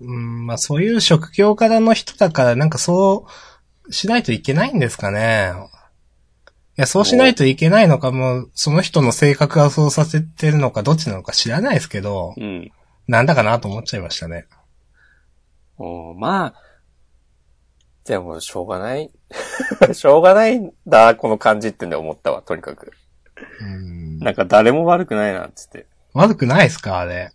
[0.00, 3.26] うん、まあ、そういう職業からの人だから、なんかそ
[3.88, 5.52] う、しないといけないんですかね。
[6.76, 12.72] いや、そうしないといけないのか、もう、その人の性格がそうさせてるのか、どっちなのか知らないですけど、うん。
[13.06, 14.46] なんだかなと思っちゃいましたね。
[15.78, 16.54] おーまあ、
[18.04, 19.10] でも、しょうがない。
[19.94, 22.92] しょうがないんだ、この感じってね、思ったわ、とにかく。
[23.60, 24.18] うん。
[24.18, 25.86] なんか誰も悪くないな、つって。
[26.12, 27.32] 悪くないですかあれ？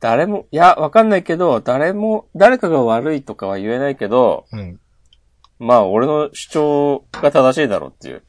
[0.00, 4.80] 誰も、いや、わかんないけど、誰も、誰かが悪いとかは言えないけど、うん。
[5.60, 8.22] まあ、俺の主張が正しいだろうっていう、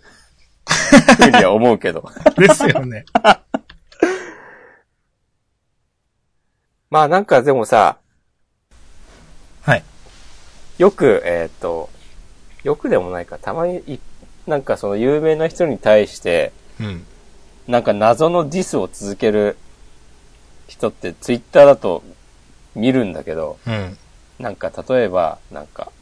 [1.17, 2.03] ふうには思うけど。
[2.37, 3.05] ですよね。
[6.89, 7.97] まあ、なんかでもさ、
[9.61, 9.83] はい。
[10.77, 11.89] よく、えっ、と、
[12.65, 13.99] よくでもないか、たまにい、
[14.45, 17.05] なんかその有名な人に対して、うん。
[17.65, 19.55] なんか謎のディスを続ける
[20.67, 22.03] 人ってツイッターだと
[22.75, 23.97] 見るんだけど、うん。
[24.37, 25.93] なんか例えば、なんか、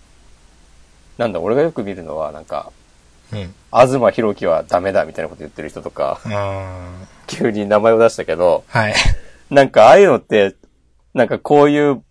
[1.20, 2.72] なんだ、俺がよく見るのは、なんか、
[3.34, 3.54] うん。
[3.74, 8.94] 東博樹はダメだみたいなこと言ってる人とか、あ急に名前を出したけど、ーはい。
[9.50, 10.56] なんかああいうのって、
[11.14, 12.02] なんかこういう、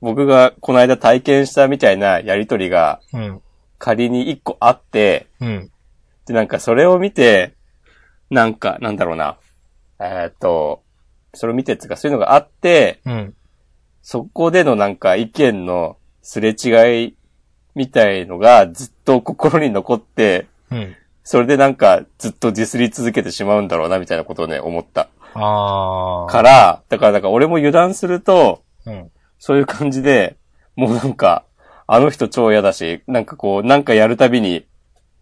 [0.00, 3.40] 僕がこの間体験したみたいなやりとりがうん。
[3.78, 5.70] 仮に一個あって、うん。
[6.26, 7.54] で、なんかそれを見て、
[8.28, 9.36] なんか、なんだろうな。
[10.00, 10.82] えーっと、
[11.32, 13.34] それを見てっていうかそういうのがあって、うん。
[14.02, 17.16] そこでのなんか意見のすれ違い
[17.74, 20.96] みたいのがずっと心に残って、うん。
[21.24, 25.08] それでなんかずっとディスり続けてしまうんだろうなみたいなことをね、思った。
[25.34, 26.30] あー。
[26.30, 29.10] から、だからなんか俺も油断すると、うん。
[29.38, 30.36] そういう感じで、
[30.76, 31.44] もうなんか、
[31.86, 34.66] あの人超嫌だし、なんかこう、なんかやるたびに、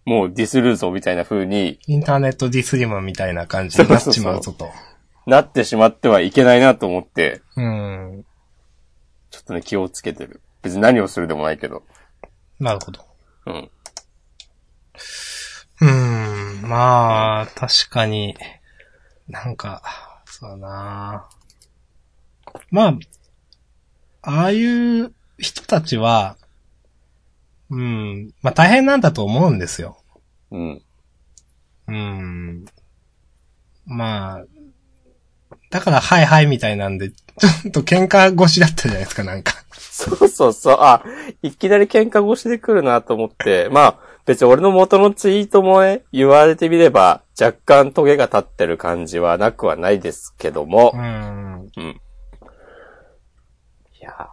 [0.04, 4.70] もうディスるぞみたいな風にインターネットディスリムみたいな感じになっちまうぞと。
[5.26, 8.24] なってしまってはいけないなと思って、うん。
[9.30, 10.40] ちょっとね、気をつけてる。
[10.62, 11.82] 別に何をするでもないけど。
[12.60, 13.04] なるほど。
[13.46, 13.70] うん。
[15.80, 16.68] うーん。
[16.68, 18.36] まあ、確かに、
[19.28, 19.82] なんか、
[20.26, 21.28] そうだな
[22.70, 22.98] まあ、
[24.22, 26.36] ああいう人たちは、
[27.70, 28.34] うん。
[28.42, 30.02] まあ大変なんだと思うんですよ。
[30.50, 30.82] うん。
[31.86, 32.64] うん。
[33.86, 34.44] まあ、
[35.70, 39.59] だから、はいはいみたいなんで、ちょっと喧嘩越しだったじゃないですか、なんか。
[39.80, 40.76] そうそうそう。
[40.80, 41.02] あ、
[41.42, 43.68] いきなり喧嘩越しで来るなと思って。
[43.70, 50.98] まあ、別に俺の元のツイートもね、言われてみれば、若干トゲが立ってる感じはなくはないですけどもう。
[50.98, 51.70] ん。
[51.76, 52.00] うん。
[53.98, 54.28] いや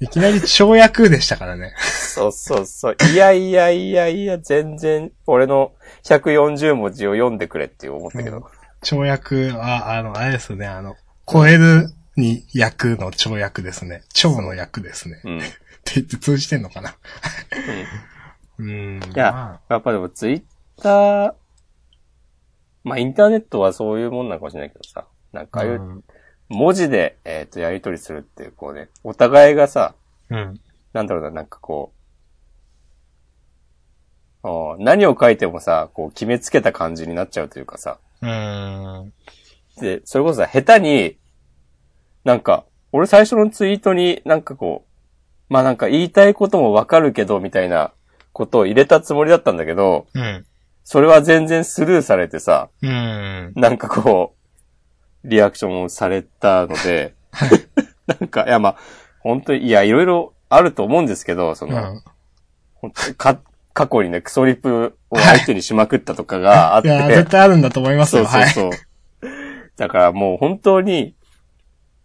[0.00, 1.74] いきなり跳躍でしたからね。
[1.78, 2.96] そうそうそう。
[3.12, 5.72] いやいやいやいや、全然、俺の
[6.04, 8.38] 140文字を読んでくれって思ったけど。
[8.38, 8.44] うん
[8.82, 14.02] 跳躍は、あの、あれですね、あの、超えるに役の跳躍ですね。
[14.12, 15.20] 超の役ですね。
[15.24, 15.38] うん。
[15.38, 15.40] っ
[15.84, 16.94] て言って通じてんのかな。
[18.58, 19.00] うん。
[19.02, 20.42] いや、やっぱでもツイッ
[20.80, 21.34] ター、
[22.84, 26.04] まあインターネットはそういうもんなのかもしれないけどさ、なんかああいううん
[26.52, 29.94] 文字で、えっ、と、やり取りするっていう、こうね、お互いがさ、
[30.28, 30.60] うん。
[30.92, 31.92] なんだろうな、なんかこ
[34.42, 39.12] う、あー何を書いてもさ、こう決めつけた感じになっちゃうというかさ、うん。
[39.80, 41.16] で、それこそさ、下手に、
[42.24, 47.92] なんか、俺最初のツイートになんかこう、まあなんか言いたいこともわかるけど、みたいな
[48.32, 50.46] ことを入れたつもりだったんだけど、うん。
[50.84, 53.52] それは全然スルーされてさ、うん。
[53.54, 54.34] なんかこ
[55.24, 57.14] う、リアクションをされたので、
[58.06, 58.76] なんか、いやまあ、
[59.20, 62.02] 本当に、いや、いろいろあると思うんですけど、その、うん。
[62.74, 63.40] 本当にか、
[63.72, 68.26] 過去にね、クソリプを相手にしまくったとかがあって、いや、絶対あるんだと思いますそうよ。
[68.26, 68.48] はい。
[68.50, 68.80] そうそう。
[69.76, 71.14] だからもう本当に、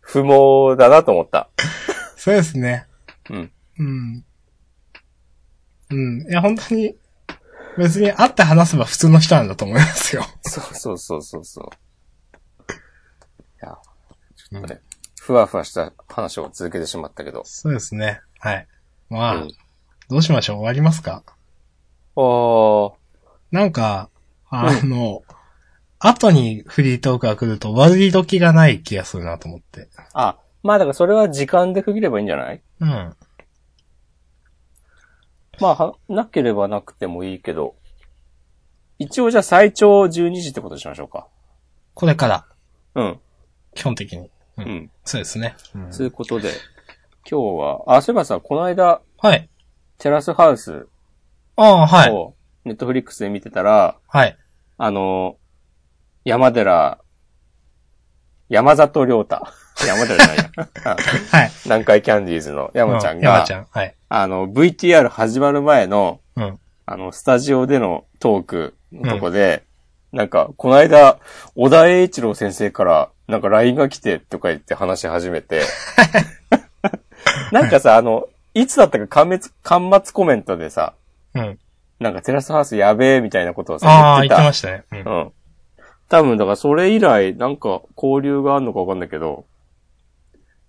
[0.08, 1.50] 不毛だなと思った。
[2.16, 2.88] そうですね。
[3.30, 3.52] うん。
[3.80, 4.26] うん。
[5.90, 6.22] うん。
[6.30, 6.96] いや、本当に、
[7.78, 10.24] 別に会って話せば普通の人なんだと思いますよ。
[10.42, 11.70] そうそうそうそうそう。
[12.72, 13.78] いや、
[14.36, 14.82] ちょっとね、
[15.20, 17.44] ふわふわした話を続けてしまったけど。
[17.46, 18.22] そうですね。
[18.40, 18.68] はい。
[19.10, 19.52] まあ、うん
[20.10, 20.56] どうしましょう？
[20.60, 21.22] 終わりますか？
[22.16, 22.94] おー、
[23.52, 24.10] なんか、
[24.50, 25.22] あの、
[26.00, 29.90] 後にフリートークが来ると割り時がない気がするなと思って。
[30.14, 32.62] あ、まあだからそれは時間で区切ればいいんじゃない？
[32.82, 33.16] うん。
[35.60, 37.76] まあ、はなければなくてもいいけど、
[39.00, 41.28] 一応じゃあ最長12時ってことにしましょうか。
[41.96, 42.46] これから、
[42.94, 43.20] うん。
[43.74, 44.28] 基本的に。
[44.28, 44.32] う。
[44.58, 44.92] うんん。
[45.04, 45.56] そうですね。
[45.74, 46.52] うんいうことで、
[47.30, 49.50] 今日は、あ、そういえばさ、この間、はい。
[49.98, 50.88] テラスハウス
[51.56, 52.12] ああ、はい。
[52.12, 54.38] を、ネットフリックスで見てたら、はい。
[54.78, 55.38] あの、
[56.28, 57.00] 山寺、
[58.50, 59.42] 山里亮太。
[59.86, 60.98] 山寺じゃないや。
[61.32, 61.52] はい。
[61.64, 63.68] 南海キャンディーズの山ちゃんが、う山ちゃん。
[63.72, 63.96] はい。
[64.10, 66.60] あの、VTR 始まる前の、うん。
[66.86, 69.64] あの、スタジオでのトークのとこで、
[70.12, 71.20] なんか、この間、
[71.56, 75.62] 小田栄一郎先生から、なんか LINE が来てとか言って話し始めて、
[77.54, 80.94] なんかさ、あの、いつだったか端末、端末コメントでさ、
[81.36, 81.58] うん。
[82.02, 84.36] なんかテラスハウスやべえみたいなことをさ、ああ、言ってた。
[84.36, 84.84] 言ってましたね。
[84.92, 85.32] うんうん。
[86.10, 89.46] 多分、だからそれ以来、なんか交流があるのかわかんないけど、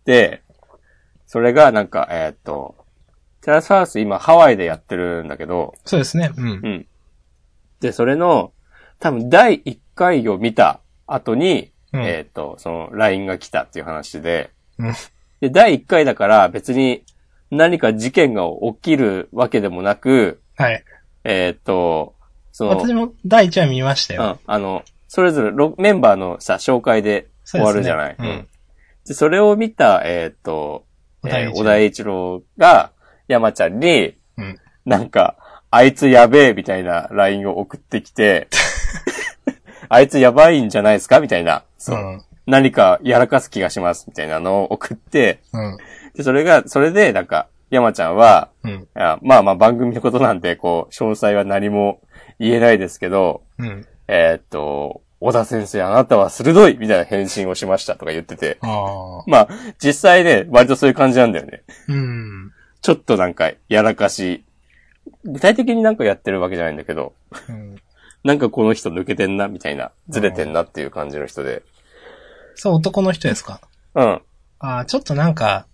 [0.04, 0.42] で、
[1.26, 2.74] それがなんか、えーっと、
[3.42, 6.32] テラスハウス今ハワイでやってるんだけど、そうですね。
[6.36, 6.52] うんう。
[6.54, 6.86] ん。
[7.80, 8.52] で、それの、
[8.98, 14.94] 多分第1回を見た後に、うんえーっと、その LINE が来たっていう話で、うん
[15.40, 17.04] で、第1回だから別に
[17.50, 18.42] 何か事件が
[18.74, 20.84] 起きるわけでもなく、はい。
[21.24, 22.14] えーっと、
[22.50, 24.22] その、私も第一話見ましたよ。
[24.22, 28.16] うん、あの、それぞれろメンバーのさ、紹介で終わるじゃない？
[28.16, 28.48] ねうん
[29.06, 30.84] で、それを見た、えーっと、
[31.26, 32.92] えー小田栄一郎が、
[33.26, 35.36] 山ちゃんに、うんなんか、
[35.70, 38.48] あいつやべえみたいな LINE を送ってきて、
[39.90, 41.20] あいつやばいんじゃないですか？
[41.20, 41.64] みたいな。
[41.78, 41.98] そう。
[41.98, 42.22] うん。
[42.46, 44.06] 何かやらかす気がします。
[44.08, 45.76] みたいなのを送って、うん。
[46.14, 48.88] で、それが、それで、なんか、山ちゃんは、うん。
[49.22, 52.00] まあまあ番組のことなんで、こう、詳細は何も
[52.38, 53.86] 言えないですけど、うん。
[54.08, 59.24] えーっと、小田先生、あなたは鋭いみたいな返信をしましたとか言ってて、ああ。
[59.26, 61.62] まあ、実際ね、割とそういう感じなんだよね。
[61.88, 62.52] うん。
[62.80, 64.44] ちょっとなんか、やらかし、
[65.24, 67.14] 具体的になんかやってるわけじゃないんだけど、
[67.48, 67.76] うん。
[68.24, 71.62] なんかこの人抜けてんな、みたいな、ずれてんなっていう感じの人で。
[72.54, 73.60] そう、男の人ですか？
[73.94, 74.22] うん。
[74.60, 75.66] ああ、ちょっとなんか、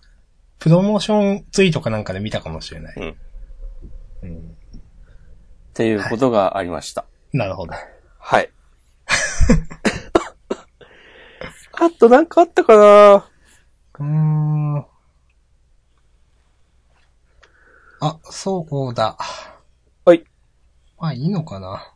[0.58, 2.96] プロモーションツイートかなんかで見たかもしれない。
[2.96, 3.16] うん。
[4.22, 4.38] うん。
[4.38, 4.42] っ
[5.74, 7.04] ていうことがありました。
[7.32, 7.74] なるほど。
[8.26, 8.50] はい。
[11.76, 13.28] あとなんかあったかな？
[13.98, 14.78] うーん。
[18.00, 19.18] あ、そうこうだ。
[20.06, 20.24] はい。
[20.98, 21.92] まあいいのかな？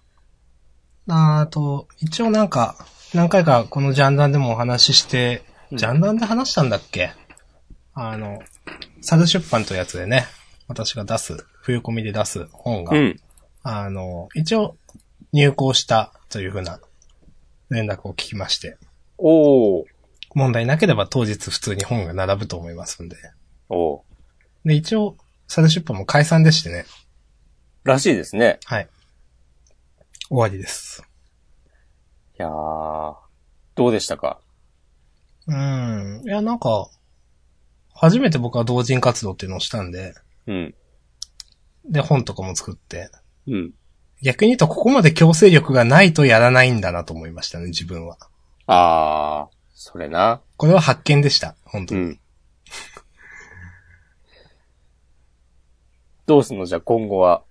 [1.08, 2.76] あーと、一応なんか、
[3.14, 7.12] 何回かこのジャンダンでもお話しして、うんジャンダンで話したんだっけ？
[7.94, 8.42] あの、
[9.00, 10.26] サル出版というやつでね、
[10.66, 13.18] 私が出す、冬込みで出す本が、うん。
[13.62, 14.76] あの、一応
[15.32, 16.80] 入稿したというふうな
[17.70, 18.78] 連絡を聞きまして、
[19.18, 19.84] おー。
[20.34, 23.16] 問題なければ当日普通に本が並ぶと思いますんで。
[23.68, 24.02] おー。
[24.64, 26.84] で、一応、サル出版も解散でしてね。
[27.84, 28.60] らしいですね。
[28.64, 28.88] はい。
[30.28, 31.02] 終わりです。
[32.38, 33.16] いやー。
[33.74, 34.40] どうでしたか？
[35.46, 36.22] うん。
[36.24, 36.90] いや、なんか、
[37.94, 40.14] 初めて僕は同人活動っていうのをしたんで、
[40.46, 40.74] うん。
[41.86, 43.10] で、本とかも作って、
[43.46, 43.72] うん。
[44.22, 48.16] 逆に言うとここまで強制力がないとやらないんだなと思いましたね、自分は。
[48.66, 49.54] あー。
[49.74, 50.40] それな。
[50.56, 52.00] これは発見でした、本当に。
[52.00, 52.20] うん。
[56.26, 56.66] どうすんの？
[56.66, 57.42] じゃあ今後は。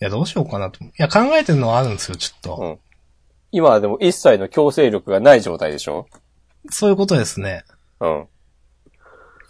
[0.00, 0.82] いや、どうしようかなと。
[0.84, 2.56] いや、考えてるのはあるんですよ、ちょっと。
[2.56, 2.78] うん。
[3.50, 6.06] 今はでも一切の強制力がない状態でしょ？
[6.70, 7.64] そういうことですね。
[8.00, 8.28] うん。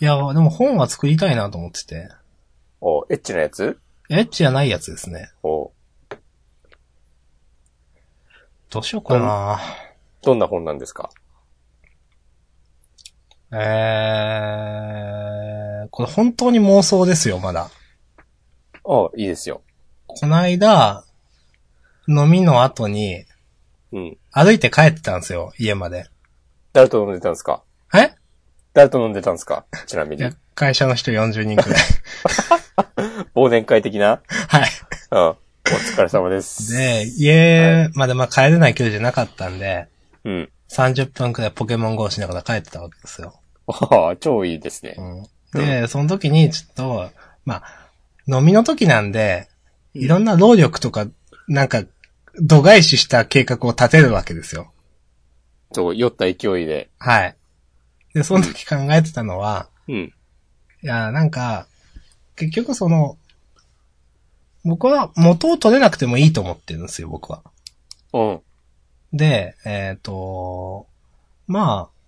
[0.01, 2.09] いや、でも本は作りたいなと思ってて。
[2.81, 5.31] おエッチなやつエッチじゃないやつですね。
[5.43, 5.73] お
[8.71, 9.61] どうしようかな。
[10.23, 11.11] どんな本なんですか？
[13.51, 17.71] えー、これ本当に妄想ですよ、まだ。
[18.85, 19.63] あいいですよ。
[20.07, 21.05] この間、
[22.07, 23.25] 飲みの後に、
[23.93, 24.19] うん。
[24.33, 26.07] 歩いて帰ってたんですよ、家まで。
[26.75, 27.63] 誰と飲んでたんですか？
[27.95, 28.15] え？
[28.75, 29.65] 誰と飲んでたんですか？
[29.87, 30.31] ちなみに。
[30.55, 31.81] 会社の人40人くらい。
[33.35, 34.21] 忘年会的な？
[34.49, 34.69] はい。
[35.13, 35.37] うん。
[35.69, 36.73] お疲れ様です。
[36.73, 39.89] で、家までまあ帰れない距離じゃなかったんで、
[40.25, 40.51] うん。
[40.71, 43.35] 30分くらいポケモン GO しながら帰ってたわけですよ。
[43.67, 44.97] ああ、超いいですね。
[45.55, 45.61] うん。
[45.61, 47.11] で、その時にちょっと、
[47.45, 47.91] まあ、
[48.27, 49.49] 飲みの時なんで、
[49.95, 51.07] いろんな労力とか、
[51.49, 51.83] なんか、
[52.41, 54.73] 度外視した計画を立てるわけですよ。
[55.73, 56.89] そう、酔った勢いで。
[56.99, 57.37] はい。
[58.15, 60.13] で、その時考えてたのは、うん。
[60.83, 61.67] いや、なんか、
[62.37, 63.19] 結局その、
[64.69, 67.43] 僕は元を取れなくてもいいと思ってるんですよ、僕は。
[68.13, 68.41] うん。
[69.15, 70.87] で、えっ、と、
[71.47, 71.99] まあ、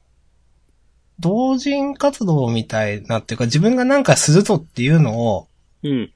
[1.18, 5.48] 同人活動みたいなっていうか、自分がなんかするぞっていうのを
[5.82, 6.12] うん。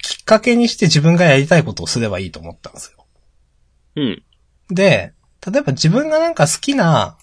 [0.00, 3.04] きっかけにして自分がやりたいことをすればいいと思ったんですよ。
[3.96, 4.22] うん。
[4.68, 5.12] で、
[5.44, 7.18] 例えば自分がなんか好きな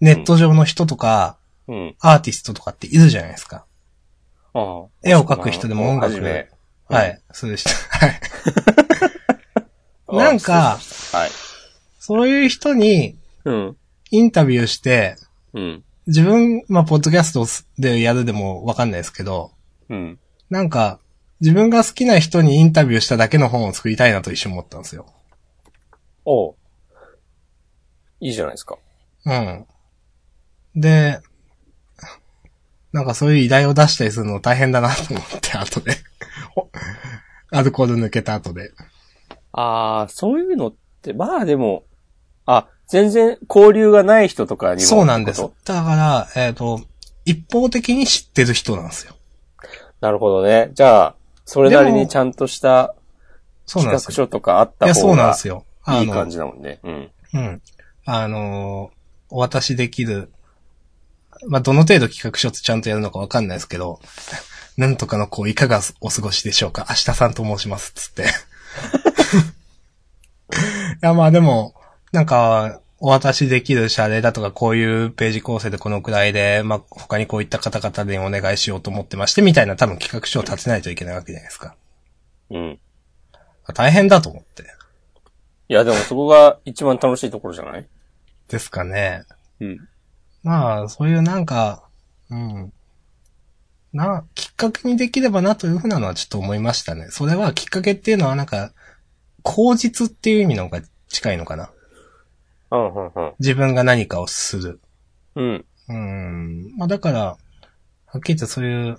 [0.00, 1.36] ネット上の人とか、
[1.66, 1.96] うん。
[2.00, 3.64] アーティストとかっているじゃないですか。
[4.54, 4.84] ああ。
[5.02, 6.49] 絵を描く人でも音楽はじめ。
[6.94, 7.20] はい。
[7.32, 7.70] そうでした。
[7.70, 8.20] はい。
[10.12, 10.78] なんか、
[11.12, 11.30] はい。
[11.98, 13.76] そういう人にうん。
[14.10, 15.16] インタビューして、
[15.54, 15.84] うん。
[16.06, 17.46] 自分、まあ、ポッドキャスト
[17.78, 19.52] でやるでもわかんないですけど、
[19.88, 20.18] うん。
[20.48, 20.98] なんか、
[21.40, 25.06] 自分が好きな人にインタビューしただけの本を作りたいなと一瞬思ったんですよ。
[26.24, 26.54] おう
[28.20, 28.76] いいじゃないですか。
[29.24, 29.66] うん。
[30.74, 31.20] で、
[32.92, 35.96] なんかそういう依頼を出したりするの大変だなと思って、後で。
[36.54, 36.68] ほ
[37.52, 38.72] アルコール抜けた後で。
[39.52, 41.84] ああ、そういうのって、まあでも、
[42.46, 44.88] あ、全然交流がない人とかにも。
[44.88, 45.42] そうなんです。
[45.64, 46.80] だから、えっ、と、
[47.24, 49.12] 一方的に知ってる人なんですよ。
[49.12, 49.18] と
[50.00, 50.70] なるほどね。
[50.74, 52.94] じゃあ、それなりにちゃんとした。
[53.66, 55.64] 企画書とかあったいや、そう方がなんですよ。
[55.84, 56.80] あのいい感じだもんね。
[56.82, 57.10] うん。
[57.34, 57.62] うん。
[58.04, 60.30] あのーお渡しできる、
[61.46, 64.00] まあ、どの程度企画書ってちゃんとやるのかわかんないですけど、
[64.80, 66.86] なんとかの子いかがお過ごしでしょうか？
[66.88, 68.22] 明日さんと申します、つって。
[68.24, 68.26] い
[71.02, 71.74] や、まあでも、
[72.12, 81.76] なんか、お渡しできる謝礼だとか、こういうページ構成でこのくらいで、まあ、他にこういった方々でお願いしようと思ってまして、みたいな多分企画書を立てないといけないわけじゃないですか。
[82.50, 82.78] うん。
[83.74, 84.62] 大変だと思って。
[85.68, 87.86] いや、でもそこが一番楽しいところじゃない？
[88.48, 89.24] ですかね。
[89.60, 89.88] うん。
[90.42, 91.82] まあ、そういうなんか、
[92.30, 92.72] うん。
[93.92, 97.08] な、きっかけにできればなというふうなのはちょっと思いましたね。
[97.10, 98.72] それはきっかけっていうのはなんか、
[99.42, 101.70] 口実っていう意味の方が近いのかな。
[102.70, 103.32] うん、うん、うん。
[103.40, 104.80] 自分が何かをする。
[105.34, 105.64] うん。
[105.88, 106.76] うん。
[106.76, 107.20] まあだから、
[108.06, 108.96] はっきり言ってそういう、い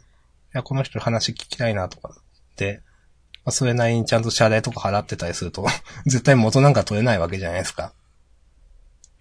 [0.53, 2.81] や、この人話聞きたいなとかって、
[3.43, 5.65] まあ、それなりにちゃんと謝礼とか払ってたりすると、
[6.05, 7.93] 絶対元なんか取れないわけじゃないですか。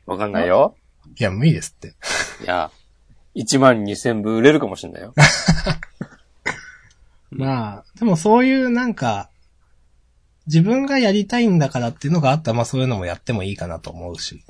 [0.07, 0.77] わかんないよ。
[1.19, 1.95] いや、無理ですって。
[2.43, 2.71] いや、
[3.35, 5.15] 1万2000部売れるかもしんないよ。
[7.31, 9.31] まあ、でもそういうなんか、
[10.47, 14.45] 自分がやりたいんだからっていうのがあったら、まあそういうのもやってもいいかなと思うし。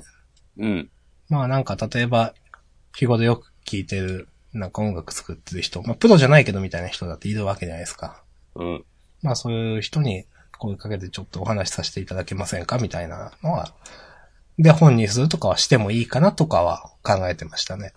[0.57, 0.89] うん。
[1.29, 2.33] まあなんか例えば、
[2.95, 8.23] 日頃よく聴いてる、なんか音楽作ってる人、まあプロじゃないけどみたいな人だっているわけじゃないですか。
[8.55, 8.85] うん。
[9.21, 10.25] まあそういう人に
[10.57, 13.73] 声かけてちょっとお話しさせていただけませんかみたいなのは、
[14.57, 17.93] で本にするとかはしてもいいかなとかは考えてましたね。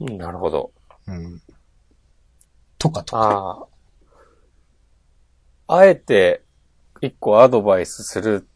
[0.00, 0.72] うん、なるほど。
[1.06, 1.42] うん。
[2.78, 3.22] とかとか。
[3.22, 3.62] あ
[5.68, 5.78] あ。
[5.78, 6.42] あえて、
[7.00, 8.48] 一個アドバイスする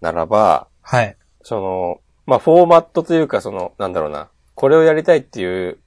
[0.00, 1.16] ならば、はい。
[1.42, 4.28] その、まあ、フォーマットというか、その、なんだろうな。
[4.54, 5.78] これをやりたいっていう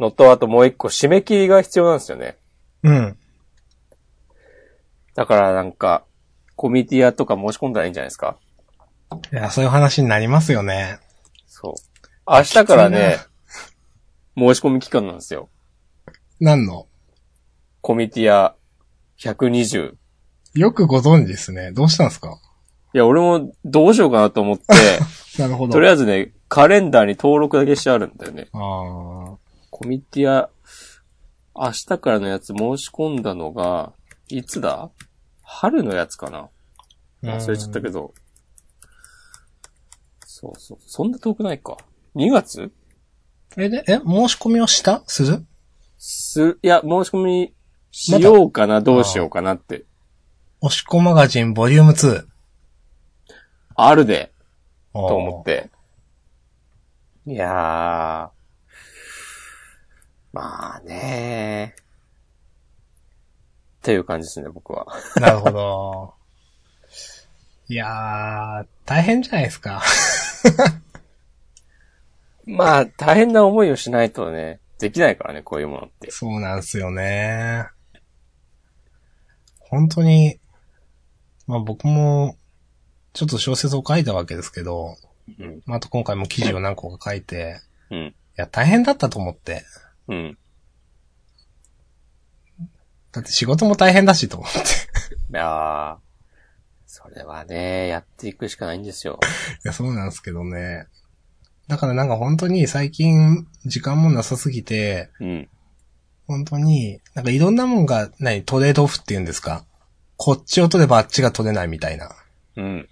[0.00, 2.38] のと、あともう一個締め切りが必要なんですよね。
[2.82, 3.18] うん。
[5.14, 6.04] だからなんか、
[6.56, 8.36] コミティアとか申し込んだらいいんじゃないですか
[9.32, 10.98] いや、そういう話になりますよね。
[11.46, 11.72] そう。
[12.26, 13.18] 明日からね、
[14.36, 15.48] 申し込み期間なんですよ。
[16.40, 16.86] 何の？
[17.80, 18.56] コミティア
[19.18, 19.94] 120。
[20.54, 21.72] よくご存知ですね。
[21.72, 22.38] どうしたんですか？
[22.94, 24.64] いや、俺もどうしようかなと思って、
[25.38, 25.72] なるほど。
[25.72, 28.48] とりあえずね、カレンダーに登録だけしてあるんだよね。
[28.52, 28.60] ああ。
[29.70, 30.50] コミティア、
[31.56, 33.92] 明日からのやつ申し込んだのが、
[34.28, 34.90] いつだ？
[35.42, 36.48] 春のやつかな
[37.22, 38.14] 忘れちゃったけど。
[40.24, 40.78] そうそう。
[40.80, 41.76] そんな遠くないか。
[42.14, 42.72] 2月？
[43.56, 45.02] え、で、え、申し込みをした？
[45.06, 45.46] する
[45.98, 47.54] す、いや、申し込み
[47.90, 49.84] しようかな、どうしようかなって。
[50.60, 52.26] 押し子マガジンボリューム2。
[53.76, 54.32] あるで、
[54.92, 55.70] とと思って。
[57.26, 58.34] いやー。
[60.32, 61.82] まあねっ
[63.82, 64.86] ていう感じですね、僕は。
[65.16, 66.14] なるほど。
[67.68, 69.82] いやー、大変じゃないですか。
[72.46, 76.10] まあ、大変な思いをしないとね、できないからね、こういうものって。
[76.10, 77.66] そうなんですよね。
[79.58, 80.38] 本当に、
[81.46, 82.36] まあ僕も、
[83.12, 84.96] ちょっと小説を書いたわけですけど、
[85.38, 85.62] うん。
[85.66, 87.98] まああと今回も記事を何個か書いて、うん。
[87.98, 89.64] いや、大変だったと思って。
[90.08, 90.38] うん。
[93.12, 94.58] だって仕事も大変だしと思って。
[94.58, 94.62] い
[95.32, 96.04] やー。
[96.86, 99.18] それはね、やっていくしかないんですよ。
[99.64, 100.86] いや、そうなんですけどね。
[101.68, 105.48] だからなんか本当に最近時間もなさすぎて、うん。
[106.26, 109.64] 本当に、なんかいろんなもんが、何、トレードオフって言うんですか？
[110.16, 112.16] こっちを取ればあっちが取れないみたいな。
[112.56, 112.88] うん。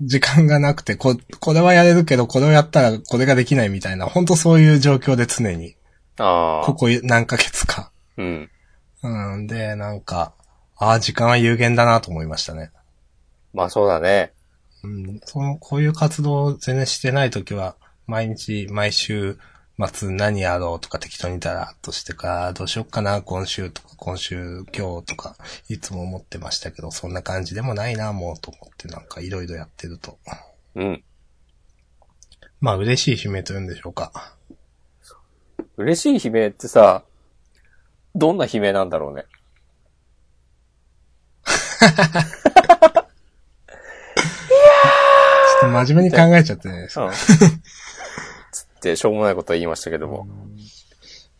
[0.00, 5.76] 時間がなくて、こ、これはやれるけど、これをやったらこれができないみたいな、本当そういう状況で常に、
[6.18, 6.66] ああ。
[6.66, 7.90] ここ何ヶ月か。
[8.16, 8.50] うん。
[9.02, 10.34] うん、で、なんか、
[10.76, 12.70] ああ、時間は有限だなと思いましたね。
[13.54, 14.32] まあそうだね。
[14.84, 17.76] うん、その、こういう活動を全然してないときは、
[18.08, 19.38] 毎日、毎週、
[19.92, 25.36] 末何やろうとか適当にだらっとしてから、どうしよっかな、今週とか、今週、今日とか、
[25.68, 30.18] いつも思ってましたけど、そんな感じでもないな、もうと思って、なんかいろいろやってると。
[30.74, 31.04] うん。
[32.60, 34.34] まあ、嬉しい悲鳴と言うんでしょうか。
[35.76, 37.04] 嬉しい悲鳴ってさ、
[38.14, 39.26] どんな悲鳴なんだろうね。
[41.78, 46.88] ちょっと真面目に考えちゃってね。
[46.96, 47.10] うん。
[48.78, 50.26] つって、しょうもないこと言いましたけども。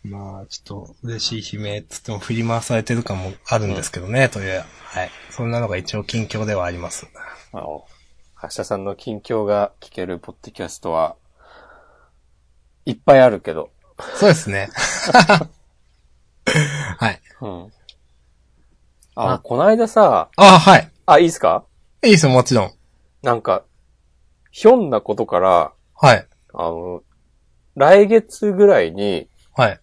[0.04, 4.64] まあ、ちょっと嬉しい悲鳴っつっても振り回されてる感もあるんですけどね、という。
[4.84, 5.10] はい。
[5.30, 7.06] そんなのが一応近況ではあります。
[7.52, 7.84] あの、
[8.42, 11.16] 橋田さんの近況が聞けるポッドキャストは、
[12.86, 13.70] いっぱいあるけど。
[14.14, 14.70] そうですね。
[16.98, 17.20] はい。
[17.40, 17.72] うん。
[19.16, 20.90] あ、あこないださ、あ、はい。
[21.06, 21.64] あ、いいっすか？
[22.04, 22.72] いいですよ、もちろん。
[23.22, 23.64] なんか、
[24.52, 26.26] ひょんなことから、はい。
[26.54, 27.02] あの、
[27.78, 29.80] 来月ぐらいに、はい。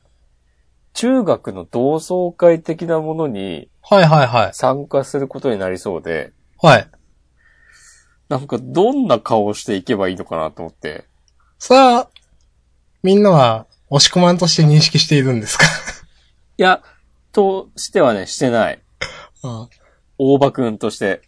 [0.93, 4.54] 中学の同窓会的なものにはいはいはい。
[4.54, 6.32] 参加することになりそうで、
[6.62, 6.88] はい。
[8.30, 11.06] なんかどんな顔をしていけばいいのかなと思って。
[11.60, 12.10] さあ、
[13.04, 15.66] みんなは、押し込まんとして認識しているんですか？
[16.58, 16.82] いや、
[17.32, 18.82] としてはね、してない。
[19.43, 19.68] あ
[20.18, 21.22] 大場くんとして。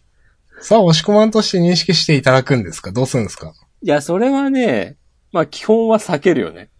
[0.60, 2.90] さあ、押し込まんとして認識していただくんですか？
[2.90, 3.52] どうするんですか？
[3.82, 4.96] いや、それはね、
[5.32, 6.70] まあ基本は避けるよね。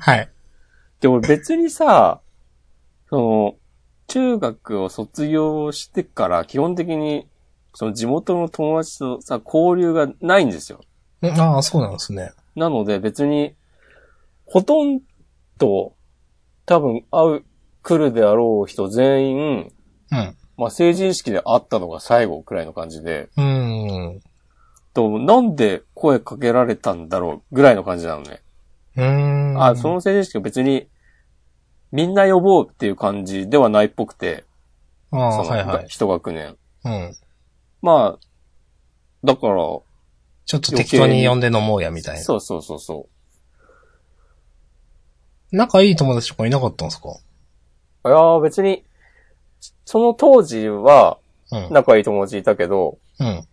[0.00, 0.28] はい。
[1.00, 2.20] でも別にさ、
[3.08, 3.54] その、
[4.06, 7.28] 中学を卒業してから基本的に、
[7.74, 10.80] その地元の友達とさ、交流がないんですよ。
[11.22, 12.32] んああ、そうなんですね。
[12.54, 13.54] なので別に、
[14.46, 15.00] ほとん
[15.58, 15.94] ど、
[16.66, 17.44] 多分会う、
[17.82, 19.72] 来るであろう人全員、
[20.10, 20.36] うん。
[20.56, 24.20] まあ成人式で会ったのが最後くらいの感じで、うーん。
[24.94, 28.40] と、なんで声かけられたんだろうぐらいの感じなのね。
[28.96, 29.62] うーん。
[29.62, 30.88] あ、その成人式は別に、
[31.92, 34.44] みんな呼ぼうっていう感じではないっぽくて、
[35.10, 35.86] ああ、その、はいはい。
[35.88, 36.56] 一学年。
[36.84, 37.16] うん。
[37.82, 38.26] まあ、
[39.24, 39.82] だから、ちょ
[40.58, 42.22] っと適当に呼んで飲もうや、みたいな。
[42.22, 43.08] そうそうそうそ
[45.52, 47.10] 仲いい友達とかいなかったんですか？
[47.10, 48.08] う。
[48.08, 48.84] いやー別に、
[49.84, 51.18] その当時は
[51.52, 51.68] うん。
[51.72, 53.46] 仲いい友達いたけど、うん。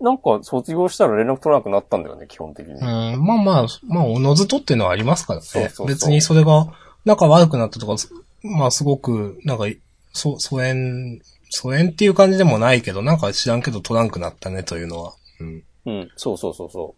[0.00, 2.74] なんか卒業したら連絡取らなくなったんだよね、基本的に。
[2.74, 2.80] うん、
[3.24, 5.46] まあまあ、まあ、おのずとっていうのはありますからね。
[5.46, 6.68] そうそうそう別にそれが、
[7.04, 7.94] 仲悪くなったとか、
[8.42, 9.64] まあすごく、なんか、
[10.12, 11.20] そ、疎遠、
[11.50, 15.14] 疎遠っていう感じでもないけど、なんか知らんけど取らんくなったねというのは。
[15.40, 15.64] うん。
[15.86, 16.94] うん、そうそうそうそ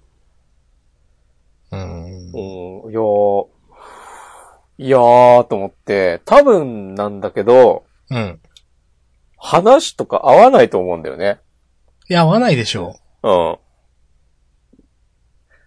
[1.71, 2.31] うん。
[2.33, 2.85] う。
[2.87, 3.47] うん、いやー、
[4.79, 8.41] いやーと思って、多分なんだけど、うん。
[9.37, 11.41] 話とか合わないと思うんだよね。
[12.11, 13.53] いや、合わないでしょうん。
[13.53, 13.59] う。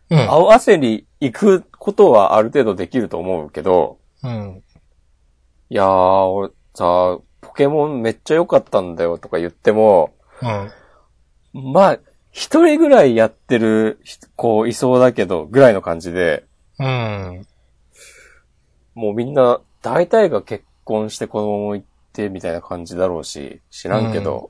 [0.09, 0.19] うん。
[0.29, 4.63] 合わせに行くことはある程度できると思うけど、うん。
[5.69, 10.13] いやー、俺さ、ポケモンめっちゃ良かったんだよとか言っても、
[11.53, 11.71] うん。
[11.73, 11.99] まあ、
[12.31, 13.99] 一人ぐらいやってる
[14.35, 16.45] 子いそうだけど、ぐらいの感じで、
[16.79, 17.47] うん。
[18.95, 21.83] もうみんな、大体が結婚して子供もいっ
[22.13, 24.49] てみたいな感じだろうし、知らんけど、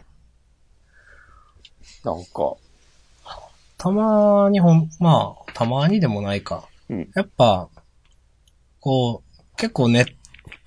[2.03, 2.55] なんか、
[3.77, 6.67] たまにほん、まあ、たまにでもないか。
[6.89, 7.69] うんやっぱ、
[8.79, 10.05] こう、結構ネッ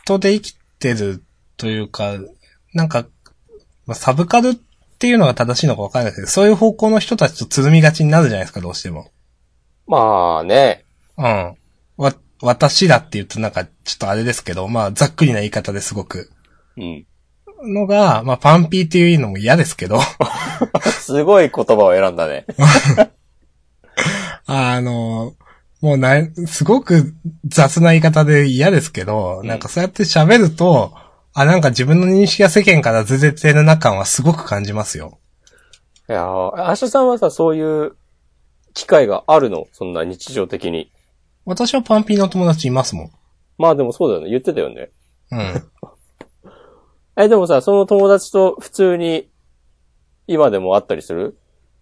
[0.07, 1.23] トで生きてる
[1.57, 2.15] というか、
[2.73, 3.07] なんか、
[3.87, 4.55] まあ、サブカルっ
[4.99, 9.11] ていうのが正しいのかわかんないけど、そういう方向の人たちとつるみがちになるじゃないですか、どうしても。
[9.87, 10.85] まあね、
[11.17, 11.57] うん。
[11.97, 16.31] わ、私だって言うとなんか、ちょっとあれですけど、まあ、ざっくりな言い方ですごく。
[16.77, 17.07] うん。
[17.63, 19.99] のが、まあ、パンピーっていうのも嫌ですけど、
[21.01, 22.47] すごい言葉を選んだね。
[24.47, 25.35] あの、
[25.81, 27.15] もうな、すごく
[27.47, 30.95] 雑な言い方で嫌ですけど、うんなんかそうやって喋ると、
[31.35, 35.19] あ、なんか自分の認識が世間からずれてるな感はすごく感じますよ。
[36.09, 37.97] いやー、アッシュさんはさ、そういう
[38.73, 39.67] 機会があるの？
[39.73, 40.91] そんな日常的に。
[41.45, 43.11] 私はパンピーの友達いますもん。
[43.59, 44.31] まあでもそうだよね。
[44.31, 44.91] 言ってたよね。
[45.31, 45.71] うん。
[47.23, 49.29] え、でもさ、その友達と普通に、
[50.27, 51.37] 今でも会ったりする？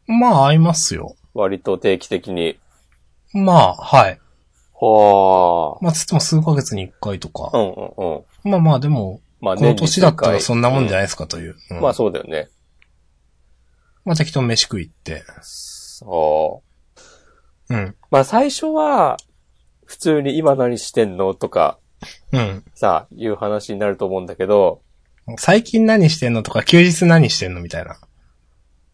[0.07, 1.17] まあ、合いますよ。
[1.35, 2.59] 割と定期的に。
[3.33, 4.21] まあ、はい。
[4.75, 7.59] はまあ、つっても数ヶ月に一回とかあ。。
[7.59, 8.15] うんうん
[8.45, 8.51] うん。
[8.51, 11.57] まあまあ、でも、まあこの年だったらそんなもんじゃない、ないですかという。
[11.71, 12.49] うんまあそうだよね。
[14.05, 15.25] まあ適当に飯食い行って。
[15.41, 16.63] そ
[17.71, 17.75] う。
[17.75, 17.97] うん。
[18.11, 19.17] まあ最初は、
[19.85, 21.79] 普通に今何してんのとか、
[22.33, 22.65] うん。
[22.75, 24.83] さ、いう話になると思うんだけど、
[25.39, 27.99] 最近何してんのとか、休日何してんのみたいな。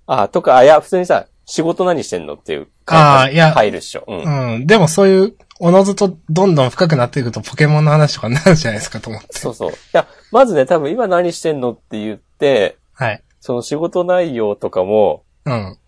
[0.09, 4.05] あ、とか、あ、いや、普通にさ、仕事何してんのっていうあーいや入るっしょ。
[4.07, 4.55] うん。
[4.55, 4.67] うん。
[4.67, 9.39] でもそういう、おのずとどんどん深くなっていくとポケモンの話とかになるじゃないですかと思って。
[9.39, 9.71] そうそう。
[9.71, 13.23] いや、まずね、多分今何してんのって言って、はい。
[13.41, 15.79] その仕事内容とかも、うん。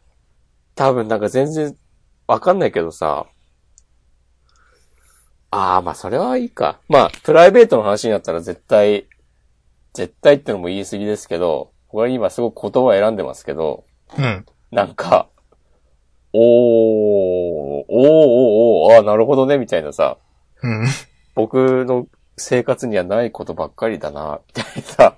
[0.74, 1.76] 多分なんか全然
[2.26, 3.26] わかんないけどさ、
[5.50, 6.78] ああ、まあそれはいいか。
[6.88, 9.06] まあ、プライベートの話になったら絶対、
[9.94, 13.84] 絶対ってのも言い過ぎですけど、これ今すごく言葉を選んでますけど、
[14.18, 14.46] うん。
[14.70, 15.28] なんか、
[16.32, 20.18] おー、おー、おー、おー、ああ、なるほどね、みたいなさ、
[20.62, 20.86] うん。
[21.34, 22.06] 僕の
[22.36, 25.16] 生活にはないことばっかりだな、みたいなさ、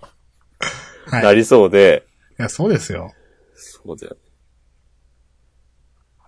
[1.06, 1.22] はい。
[1.24, 2.06] ないりそうで、
[2.42, 3.12] や、そうですよ。
[3.54, 4.20] そうだよね。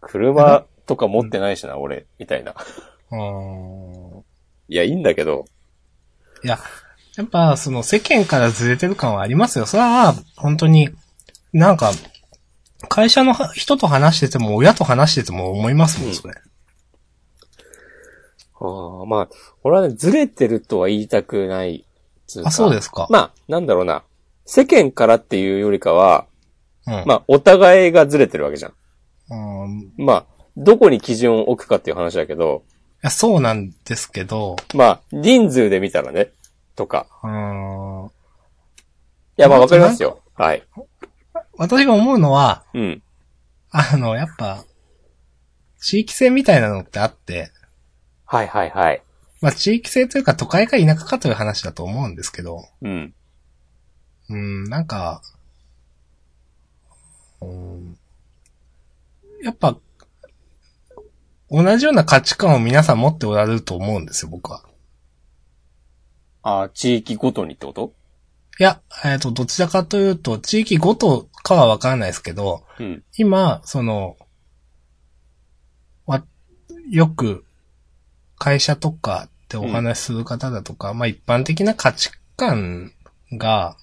[0.01, 2.55] 車とか持ってないしな、俺、みたいな。
[3.11, 4.25] うーん。
[4.69, 5.47] いや、いいんだけど、
[6.43, 6.59] いや、
[7.17, 9.67] やっぱ、その世間からずれてる感はありますよ。
[9.67, 10.91] それは、本当に、
[11.53, 11.93] なんか、
[12.89, 16.35] 会社のは人と話してても、親と話してても思いますもん、それ。
[18.61, 19.29] ああまあ、
[19.63, 21.87] 俺はね、ずれてるとは言いたくない
[22.27, 23.07] つかあ、そうですか。
[23.11, 24.03] まあ、なんだろうな。
[24.47, 26.27] 世間からっていうよりかは、
[26.87, 27.05] うん。
[27.07, 28.73] まあ、お互いがずれてるわけじゃん。
[29.31, 32.63] うん、いまあ、どこに基準を置くかっていう話だけど、
[33.05, 36.31] や、そうなんですけど、まあ、人数で見たらね、
[36.75, 37.07] とか。
[37.23, 38.11] うーん。
[39.37, 40.21] や、まあわかりますよ。
[40.35, 40.63] はい。
[41.57, 43.03] 私が思うのは、うん。
[43.71, 44.65] あの、やっぱ、
[45.81, 47.51] 地域性みたいなのってあって、
[48.25, 49.03] はいはいはい。
[49.41, 53.15] まあ地域性というか都会か田舎かという話だと思うんですけど、うん。
[54.31, 55.21] うん、なんか、
[57.43, 57.99] うん、
[59.43, 59.77] やっぱ、
[61.51, 64.65] 同じような価値観を皆さん持っておられると思うんですよ、僕は。
[66.43, 67.93] あ、地域ごとにってこと？
[68.59, 73.03] いや、えっ、と、どちらかというと、地域ごとかはわからないですけど、うん。
[73.17, 74.17] 今、その、
[76.07, 76.25] わ、
[76.91, 77.45] よく、
[78.39, 82.93] 会社とかってお話しする方だとか、まあ一般的な価値観
[83.33, 83.77] が、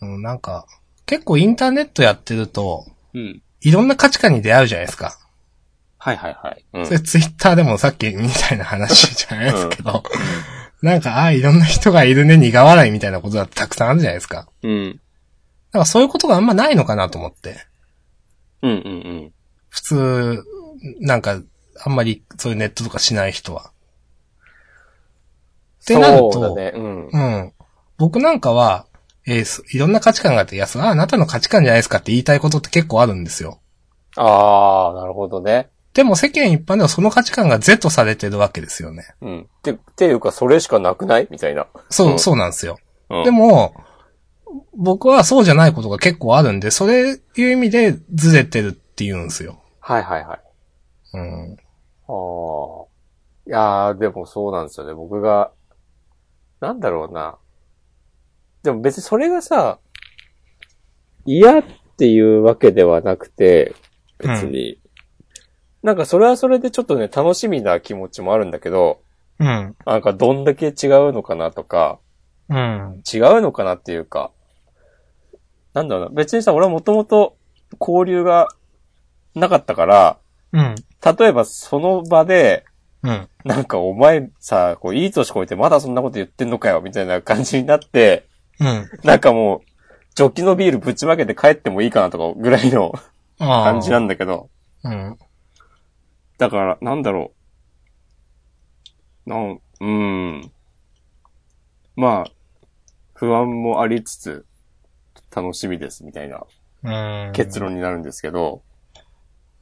[0.00, 0.66] うん、なんか、
[1.06, 3.42] 結構インターネットやってると、うん。
[3.60, 5.18] いろんな価値観に出会うじゃないですか。
[5.98, 6.64] はいはいはい。
[6.74, 10.02] うんそれツイッターでもさっきみたいな話じゃないですけど、
[10.84, 14.46] なんか、ああ、いろんな人がいるね、苦笑いみたいなことだってたくさんあるじゃないですか。
[14.62, 14.90] うん。
[14.92, 14.98] だ
[15.72, 17.56] からそういうことがあんまないのかなと思って。
[18.60, 18.80] うんうんう
[19.26, 19.32] ん。
[19.70, 20.44] 普通、
[21.00, 21.40] なんか、
[21.82, 23.72] あんまりそういうネットとかしない人は。
[25.80, 26.72] ってなるとそうだね。
[26.74, 27.08] うん。
[27.08, 27.52] うん。
[27.96, 28.84] 僕なんかは、
[29.26, 33.58] えーすいろんな価値観があって、いや、そあなたの価値観じゃないですかって言いたいことって結構あるんですよ。
[34.16, 35.70] ああ、なるほどね。
[35.94, 39.04] でも世間一般ではその価値観が Z されてるわけですよね。
[39.20, 39.40] うん。
[39.42, 41.28] って、っていうか、それしかなくない？
[41.30, 41.68] みたいな。
[41.88, 42.78] そう、うんそうなんですよ。
[43.10, 43.24] うん。
[43.24, 43.74] でも、
[44.76, 49.62] 僕はそうじゃないことが結構あるんで、それいう意味でずれてるって言うんですよ。
[49.80, 50.40] はいはいはい。
[51.14, 51.56] うん。
[52.08, 52.86] ああ。
[53.46, 54.94] いやー、でもそうなんですよね。
[54.94, 55.52] 僕が、
[56.60, 57.38] なんだろうな。
[58.62, 59.78] でも別にそれがさ、
[61.24, 61.64] 嫌っ
[61.96, 63.74] ていうわけではなくて、
[64.18, 64.80] 別に。
[65.84, 69.02] なんかそれはそれでちょっとね、楽しみな気持ちもあるんだけど、
[69.38, 69.76] うん。
[69.84, 71.98] なんかどんだけ違うのかなとか、
[72.48, 73.02] うん。
[73.12, 74.30] 違うのかなっていうか、
[75.74, 76.10] なんだろうな。
[76.10, 77.36] 別にさ、俺はもともと
[77.78, 78.48] 交流が
[79.34, 80.18] なかったから、
[80.52, 80.74] うん。
[81.18, 82.64] 例えばその場で、
[83.02, 83.28] うん。
[83.44, 88.26] なんかお前さ、こういい年こいてまだそんなこと言ってんのかよ、みたいな感じになって、
[88.58, 88.88] うん。
[89.02, 89.60] なんかもう、
[90.14, 92.94] ジョッキのビールぶちまけて帰ってもいいかなとかぐらいの。
[93.38, 94.48] 感じなんだけど、
[94.84, 95.18] うん。
[96.38, 97.32] だから、なんだろ
[99.26, 99.30] う。
[99.30, 100.52] なん、うーん。
[101.96, 102.30] まあ、
[103.14, 104.46] 不安もありつつ、
[105.34, 106.44] 楽しみです、みたいな
[106.82, 107.32] うん。
[107.32, 107.60] 結。
[107.60, 108.62] 論になるんですけど、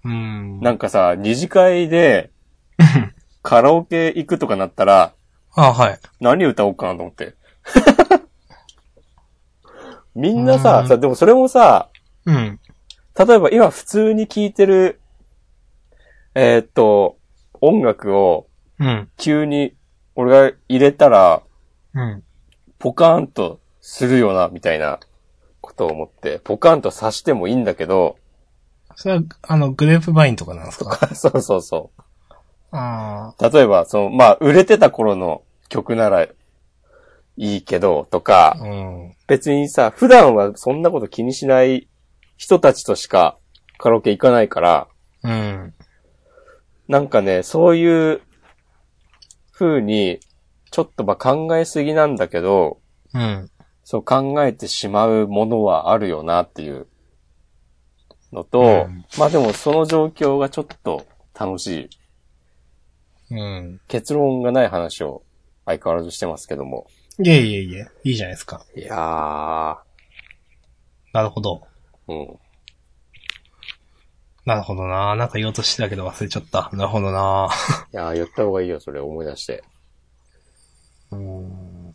[0.05, 0.61] うん。
[0.61, 2.31] なんかさ、二次会で
[3.43, 5.15] カラオケ行くとかなったら、
[5.55, 5.99] あはい。
[6.21, 7.35] 何歌おうかなと思って。
[10.15, 11.91] みんなさう、んさ、でもそれもさ、
[12.25, 12.61] うん。
[13.19, 15.01] 例えば今普通に聴いてる、
[16.35, 17.19] えーっと、
[17.61, 19.09] 音楽をうん。
[19.17, 19.75] 急に
[20.17, 21.43] 俺が入れたら、
[21.95, 22.23] うん。
[22.79, 24.99] ポカーンとするよな、みたいな
[25.61, 28.17] ことを思って、ポカーンとさしてもいいんだけど、
[28.97, 31.09] それは、あの、グレープバインとかなんですか？
[31.15, 31.91] そうそうそ
[32.73, 33.51] あう。
[33.51, 36.29] 例えば、その、まあ、売れてた頃の曲ならい
[37.37, 39.15] いけど、とかあ。、うん。
[39.29, 41.89] 別にさ、普段はそんなこと気にしない
[42.37, 43.37] 人たちとしか
[43.79, 44.89] カラオケ行かないから、
[45.23, 45.75] うん。
[46.89, 48.23] なんかね、そういう
[49.53, 50.21] 風に、
[50.71, 52.81] ちょっとまあ考えすぎなんだけど、
[53.15, 53.51] うん。
[53.85, 56.87] そう考えてしまうものはあるよなっていう
[58.33, 61.07] のと、うんまあでもその状況がちょっと
[61.39, 61.91] 楽し
[63.31, 63.35] い。
[63.35, 63.81] うん。
[63.89, 65.23] 結論がない話を
[65.65, 66.87] 相変わらずしてますけども。
[67.19, 68.65] いえいえいえ、いいじゃないですか。
[68.75, 69.77] いやー、
[71.13, 71.63] なるほど。
[72.09, 72.39] うん。
[74.45, 76.71] なるほどななんか言おうとしてたけど忘れちゃった。
[76.73, 77.49] なるほどな
[77.93, 79.63] いやー、言った方がいいよ、それ思い出して。
[81.13, 81.89] うーん。
[81.89, 81.95] う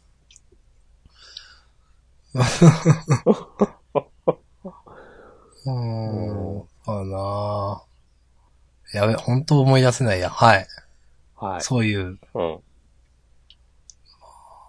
[5.66, 6.68] ーん。
[6.86, 7.84] あな
[8.94, 10.30] やべ、本当思い出せないや。
[10.30, 10.68] はい。
[11.36, 11.62] はい。
[11.62, 12.18] そういう。
[12.34, 12.60] うん。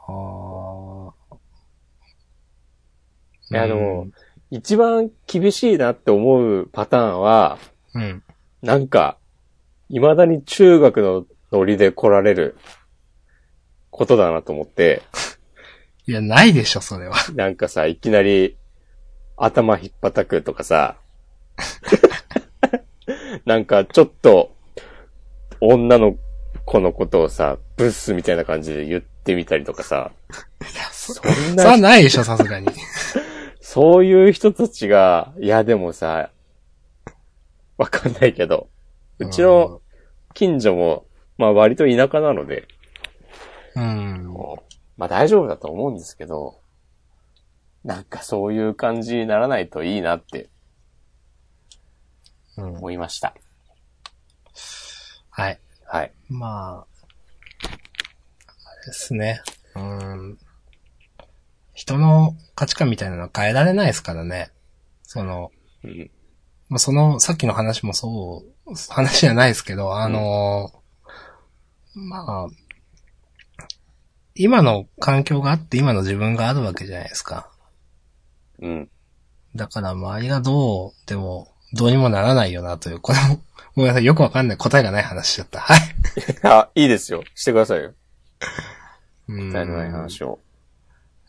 [0.08, 1.12] あー
[3.50, 4.06] いや、でも、
[4.50, 7.58] 一番厳しいなって思うパターンは、
[7.94, 8.22] うん。
[8.62, 9.18] なんか、
[9.90, 12.56] 未だに中学のノリで来られる
[13.90, 15.02] ことだなと思って、
[16.06, 17.16] いや、ないでしょ、それは。
[17.34, 18.56] なんかさ、いきなり
[19.36, 20.96] 頭引っ叩くとかさ、
[23.44, 24.54] なんかちょっと
[25.60, 26.16] 女の
[26.64, 30.12] 子のことをさ、ブスみたいな感じで言ってみたりとかさ、
[30.92, 31.30] そんそれ
[31.64, 32.68] はな、ないでしょ、さすがに。
[33.70, 36.30] そういう人たちが、いやでもさ、
[37.76, 38.70] わかんないけど、
[39.18, 39.82] うちの
[40.32, 41.04] 近所も、
[41.36, 42.66] まあ割と田舎なので、
[43.76, 44.32] うん。
[44.96, 46.62] まあ大丈夫だと思うんですけど、
[47.84, 50.48] なんかそういう感じにならないといいなって
[52.56, 52.76] うん。
[52.78, 53.34] 思いました。
[55.28, 55.60] はい。
[55.84, 56.12] はい。
[56.30, 56.86] まあ、
[57.60, 57.70] あ
[58.80, 59.42] れですね。
[59.76, 60.38] うん。
[61.78, 64.50] 人の価値観みたいなのは変えられないですからね。
[65.04, 65.52] その、
[65.84, 66.10] うん。
[66.68, 70.72] まあ、その、さっきの話もそう、話じゃないですけど、あの、
[71.94, 72.48] まあ、
[74.34, 77.48] 今の環境があって今の自分があるわけじゃないですか。
[78.60, 78.90] うん。
[79.54, 83.40] だから周りがどうでも、どうにもならないよなという、これも、
[83.76, 85.60] ごめんなさい、よくわかんない答えがない話しちゃった。
[85.60, 85.80] はい。
[86.42, 87.22] あ、いいですよ。
[87.36, 87.94] してくださいよ。
[89.28, 90.40] うん答えのない話を。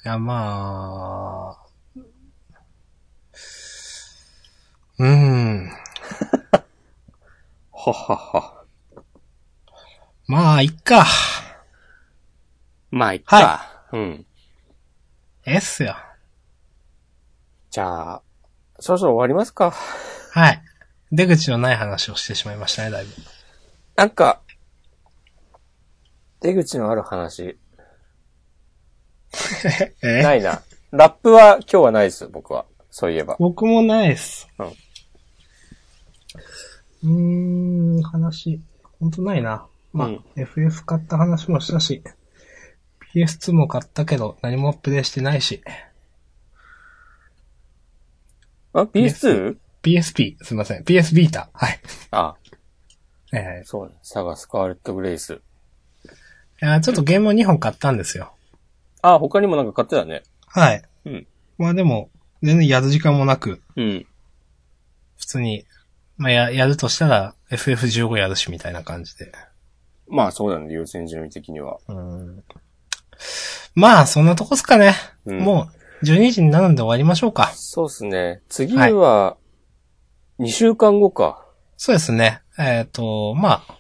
[0.06, 1.70] いや、まあ、
[4.98, 5.70] うーん。
[7.74, 8.64] ははは。
[10.26, 11.06] まあ、いっか。
[12.92, 13.36] まあ、いっか。
[13.36, 14.26] はうん。
[15.46, 15.98] ええっすよ。
[17.70, 18.22] じゃあ、
[18.80, 19.72] そろそろ終わりますか。
[19.72, 20.62] はい。
[21.12, 23.12] 出口のない話をしてしまいましたね、だいぶ。
[23.98, 24.40] なんか、
[26.40, 27.59] 出口のある話、
[30.04, 30.24] え？
[30.24, 30.62] ないな。
[30.92, 32.66] ラップは今日はないです、僕は。
[32.90, 33.36] そういえば。
[33.40, 34.48] 僕もないっす。
[34.58, 34.68] うん。
[37.04, 38.60] うーん、話、
[39.00, 39.68] ほんとないな。
[39.94, 42.04] まあ、うん FF 買った話もしたし、
[43.16, 45.64] PS2 も買ったけど、何もプレイしてないし、
[48.74, 49.58] あ、PS2?
[49.82, 51.50] PSP、すいません、PS ビータ。
[51.54, 51.80] はい。
[52.12, 52.36] あ、
[53.32, 53.96] えそうね。
[54.04, 55.42] サガスカーレット・グレイス。
[56.62, 58.34] えいやちょっとゲームを2本買ったんですよ。
[59.02, 60.24] あ、他にもなんか買ってたね。
[60.48, 60.84] はい。
[61.06, 61.28] うん。
[61.58, 62.10] まあでも、
[62.42, 64.06] 全然やる時間もなく、うん。
[65.18, 65.66] 普通に、
[66.18, 69.32] まあや、やるとしたら FF15 やるしみたいな感じで。
[70.08, 71.78] まあそうだね、優先順位的には。
[71.88, 72.44] うん。
[73.76, 74.94] まあ、そんなとこっすかね。
[75.26, 75.70] うんも
[76.02, 77.52] う、12時になるんで終わりましょうか。
[77.56, 78.42] そうっすね。
[78.50, 79.38] 次は、
[80.40, 81.46] 2週間後か。
[81.78, 82.42] そうですね。
[82.58, 83.78] えっ、と、まあ、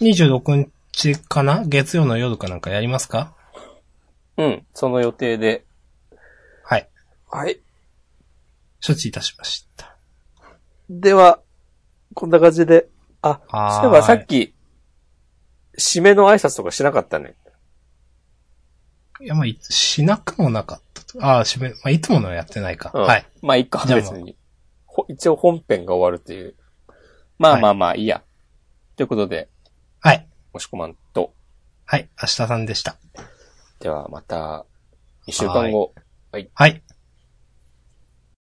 [0.00, 1.64] 26日かな？
[1.66, 3.35] 月曜の夜かなんかやりますか？
[4.36, 4.66] うん。
[4.74, 5.64] その予定で。
[6.62, 6.88] はい。
[7.30, 7.60] はい。
[8.86, 9.96] 処置いたしました。
[10.88, 11.40] では、
[12.14, 12.88] こんな感じで。
[13.22, 13.40] あ、
[13.82, 14.54] そういえばさっき、
[15.78, 17.34] 締めの挨拶とかしなかったね。
[19.20, 21.24] いや、まあ、いしなくもなかったと。
[21.24, 22.90] ああ、しめ、まあ、いつものはやってないか。
[22.94, 23.02] うん。
[23.02, 23.26] はい。。
[23.42, 24.36] まあいいか、別に。
[24.84, 26.54] ほ一応本編が終わるっていう。
[27.38, 28.22] まあまあまあ、いいや。
[28.96, 29.48] ということで、
[30.00, 30.26] はい。
[30.52, 31.34] もしこまんと、
[31.84, 32.08] はい。
[32.20, 32.96] 明日さんでした。
[33.78, 34.66] ではまた、
[35.26, 35.94] 2週間後。
[36.54, 36.85] はい。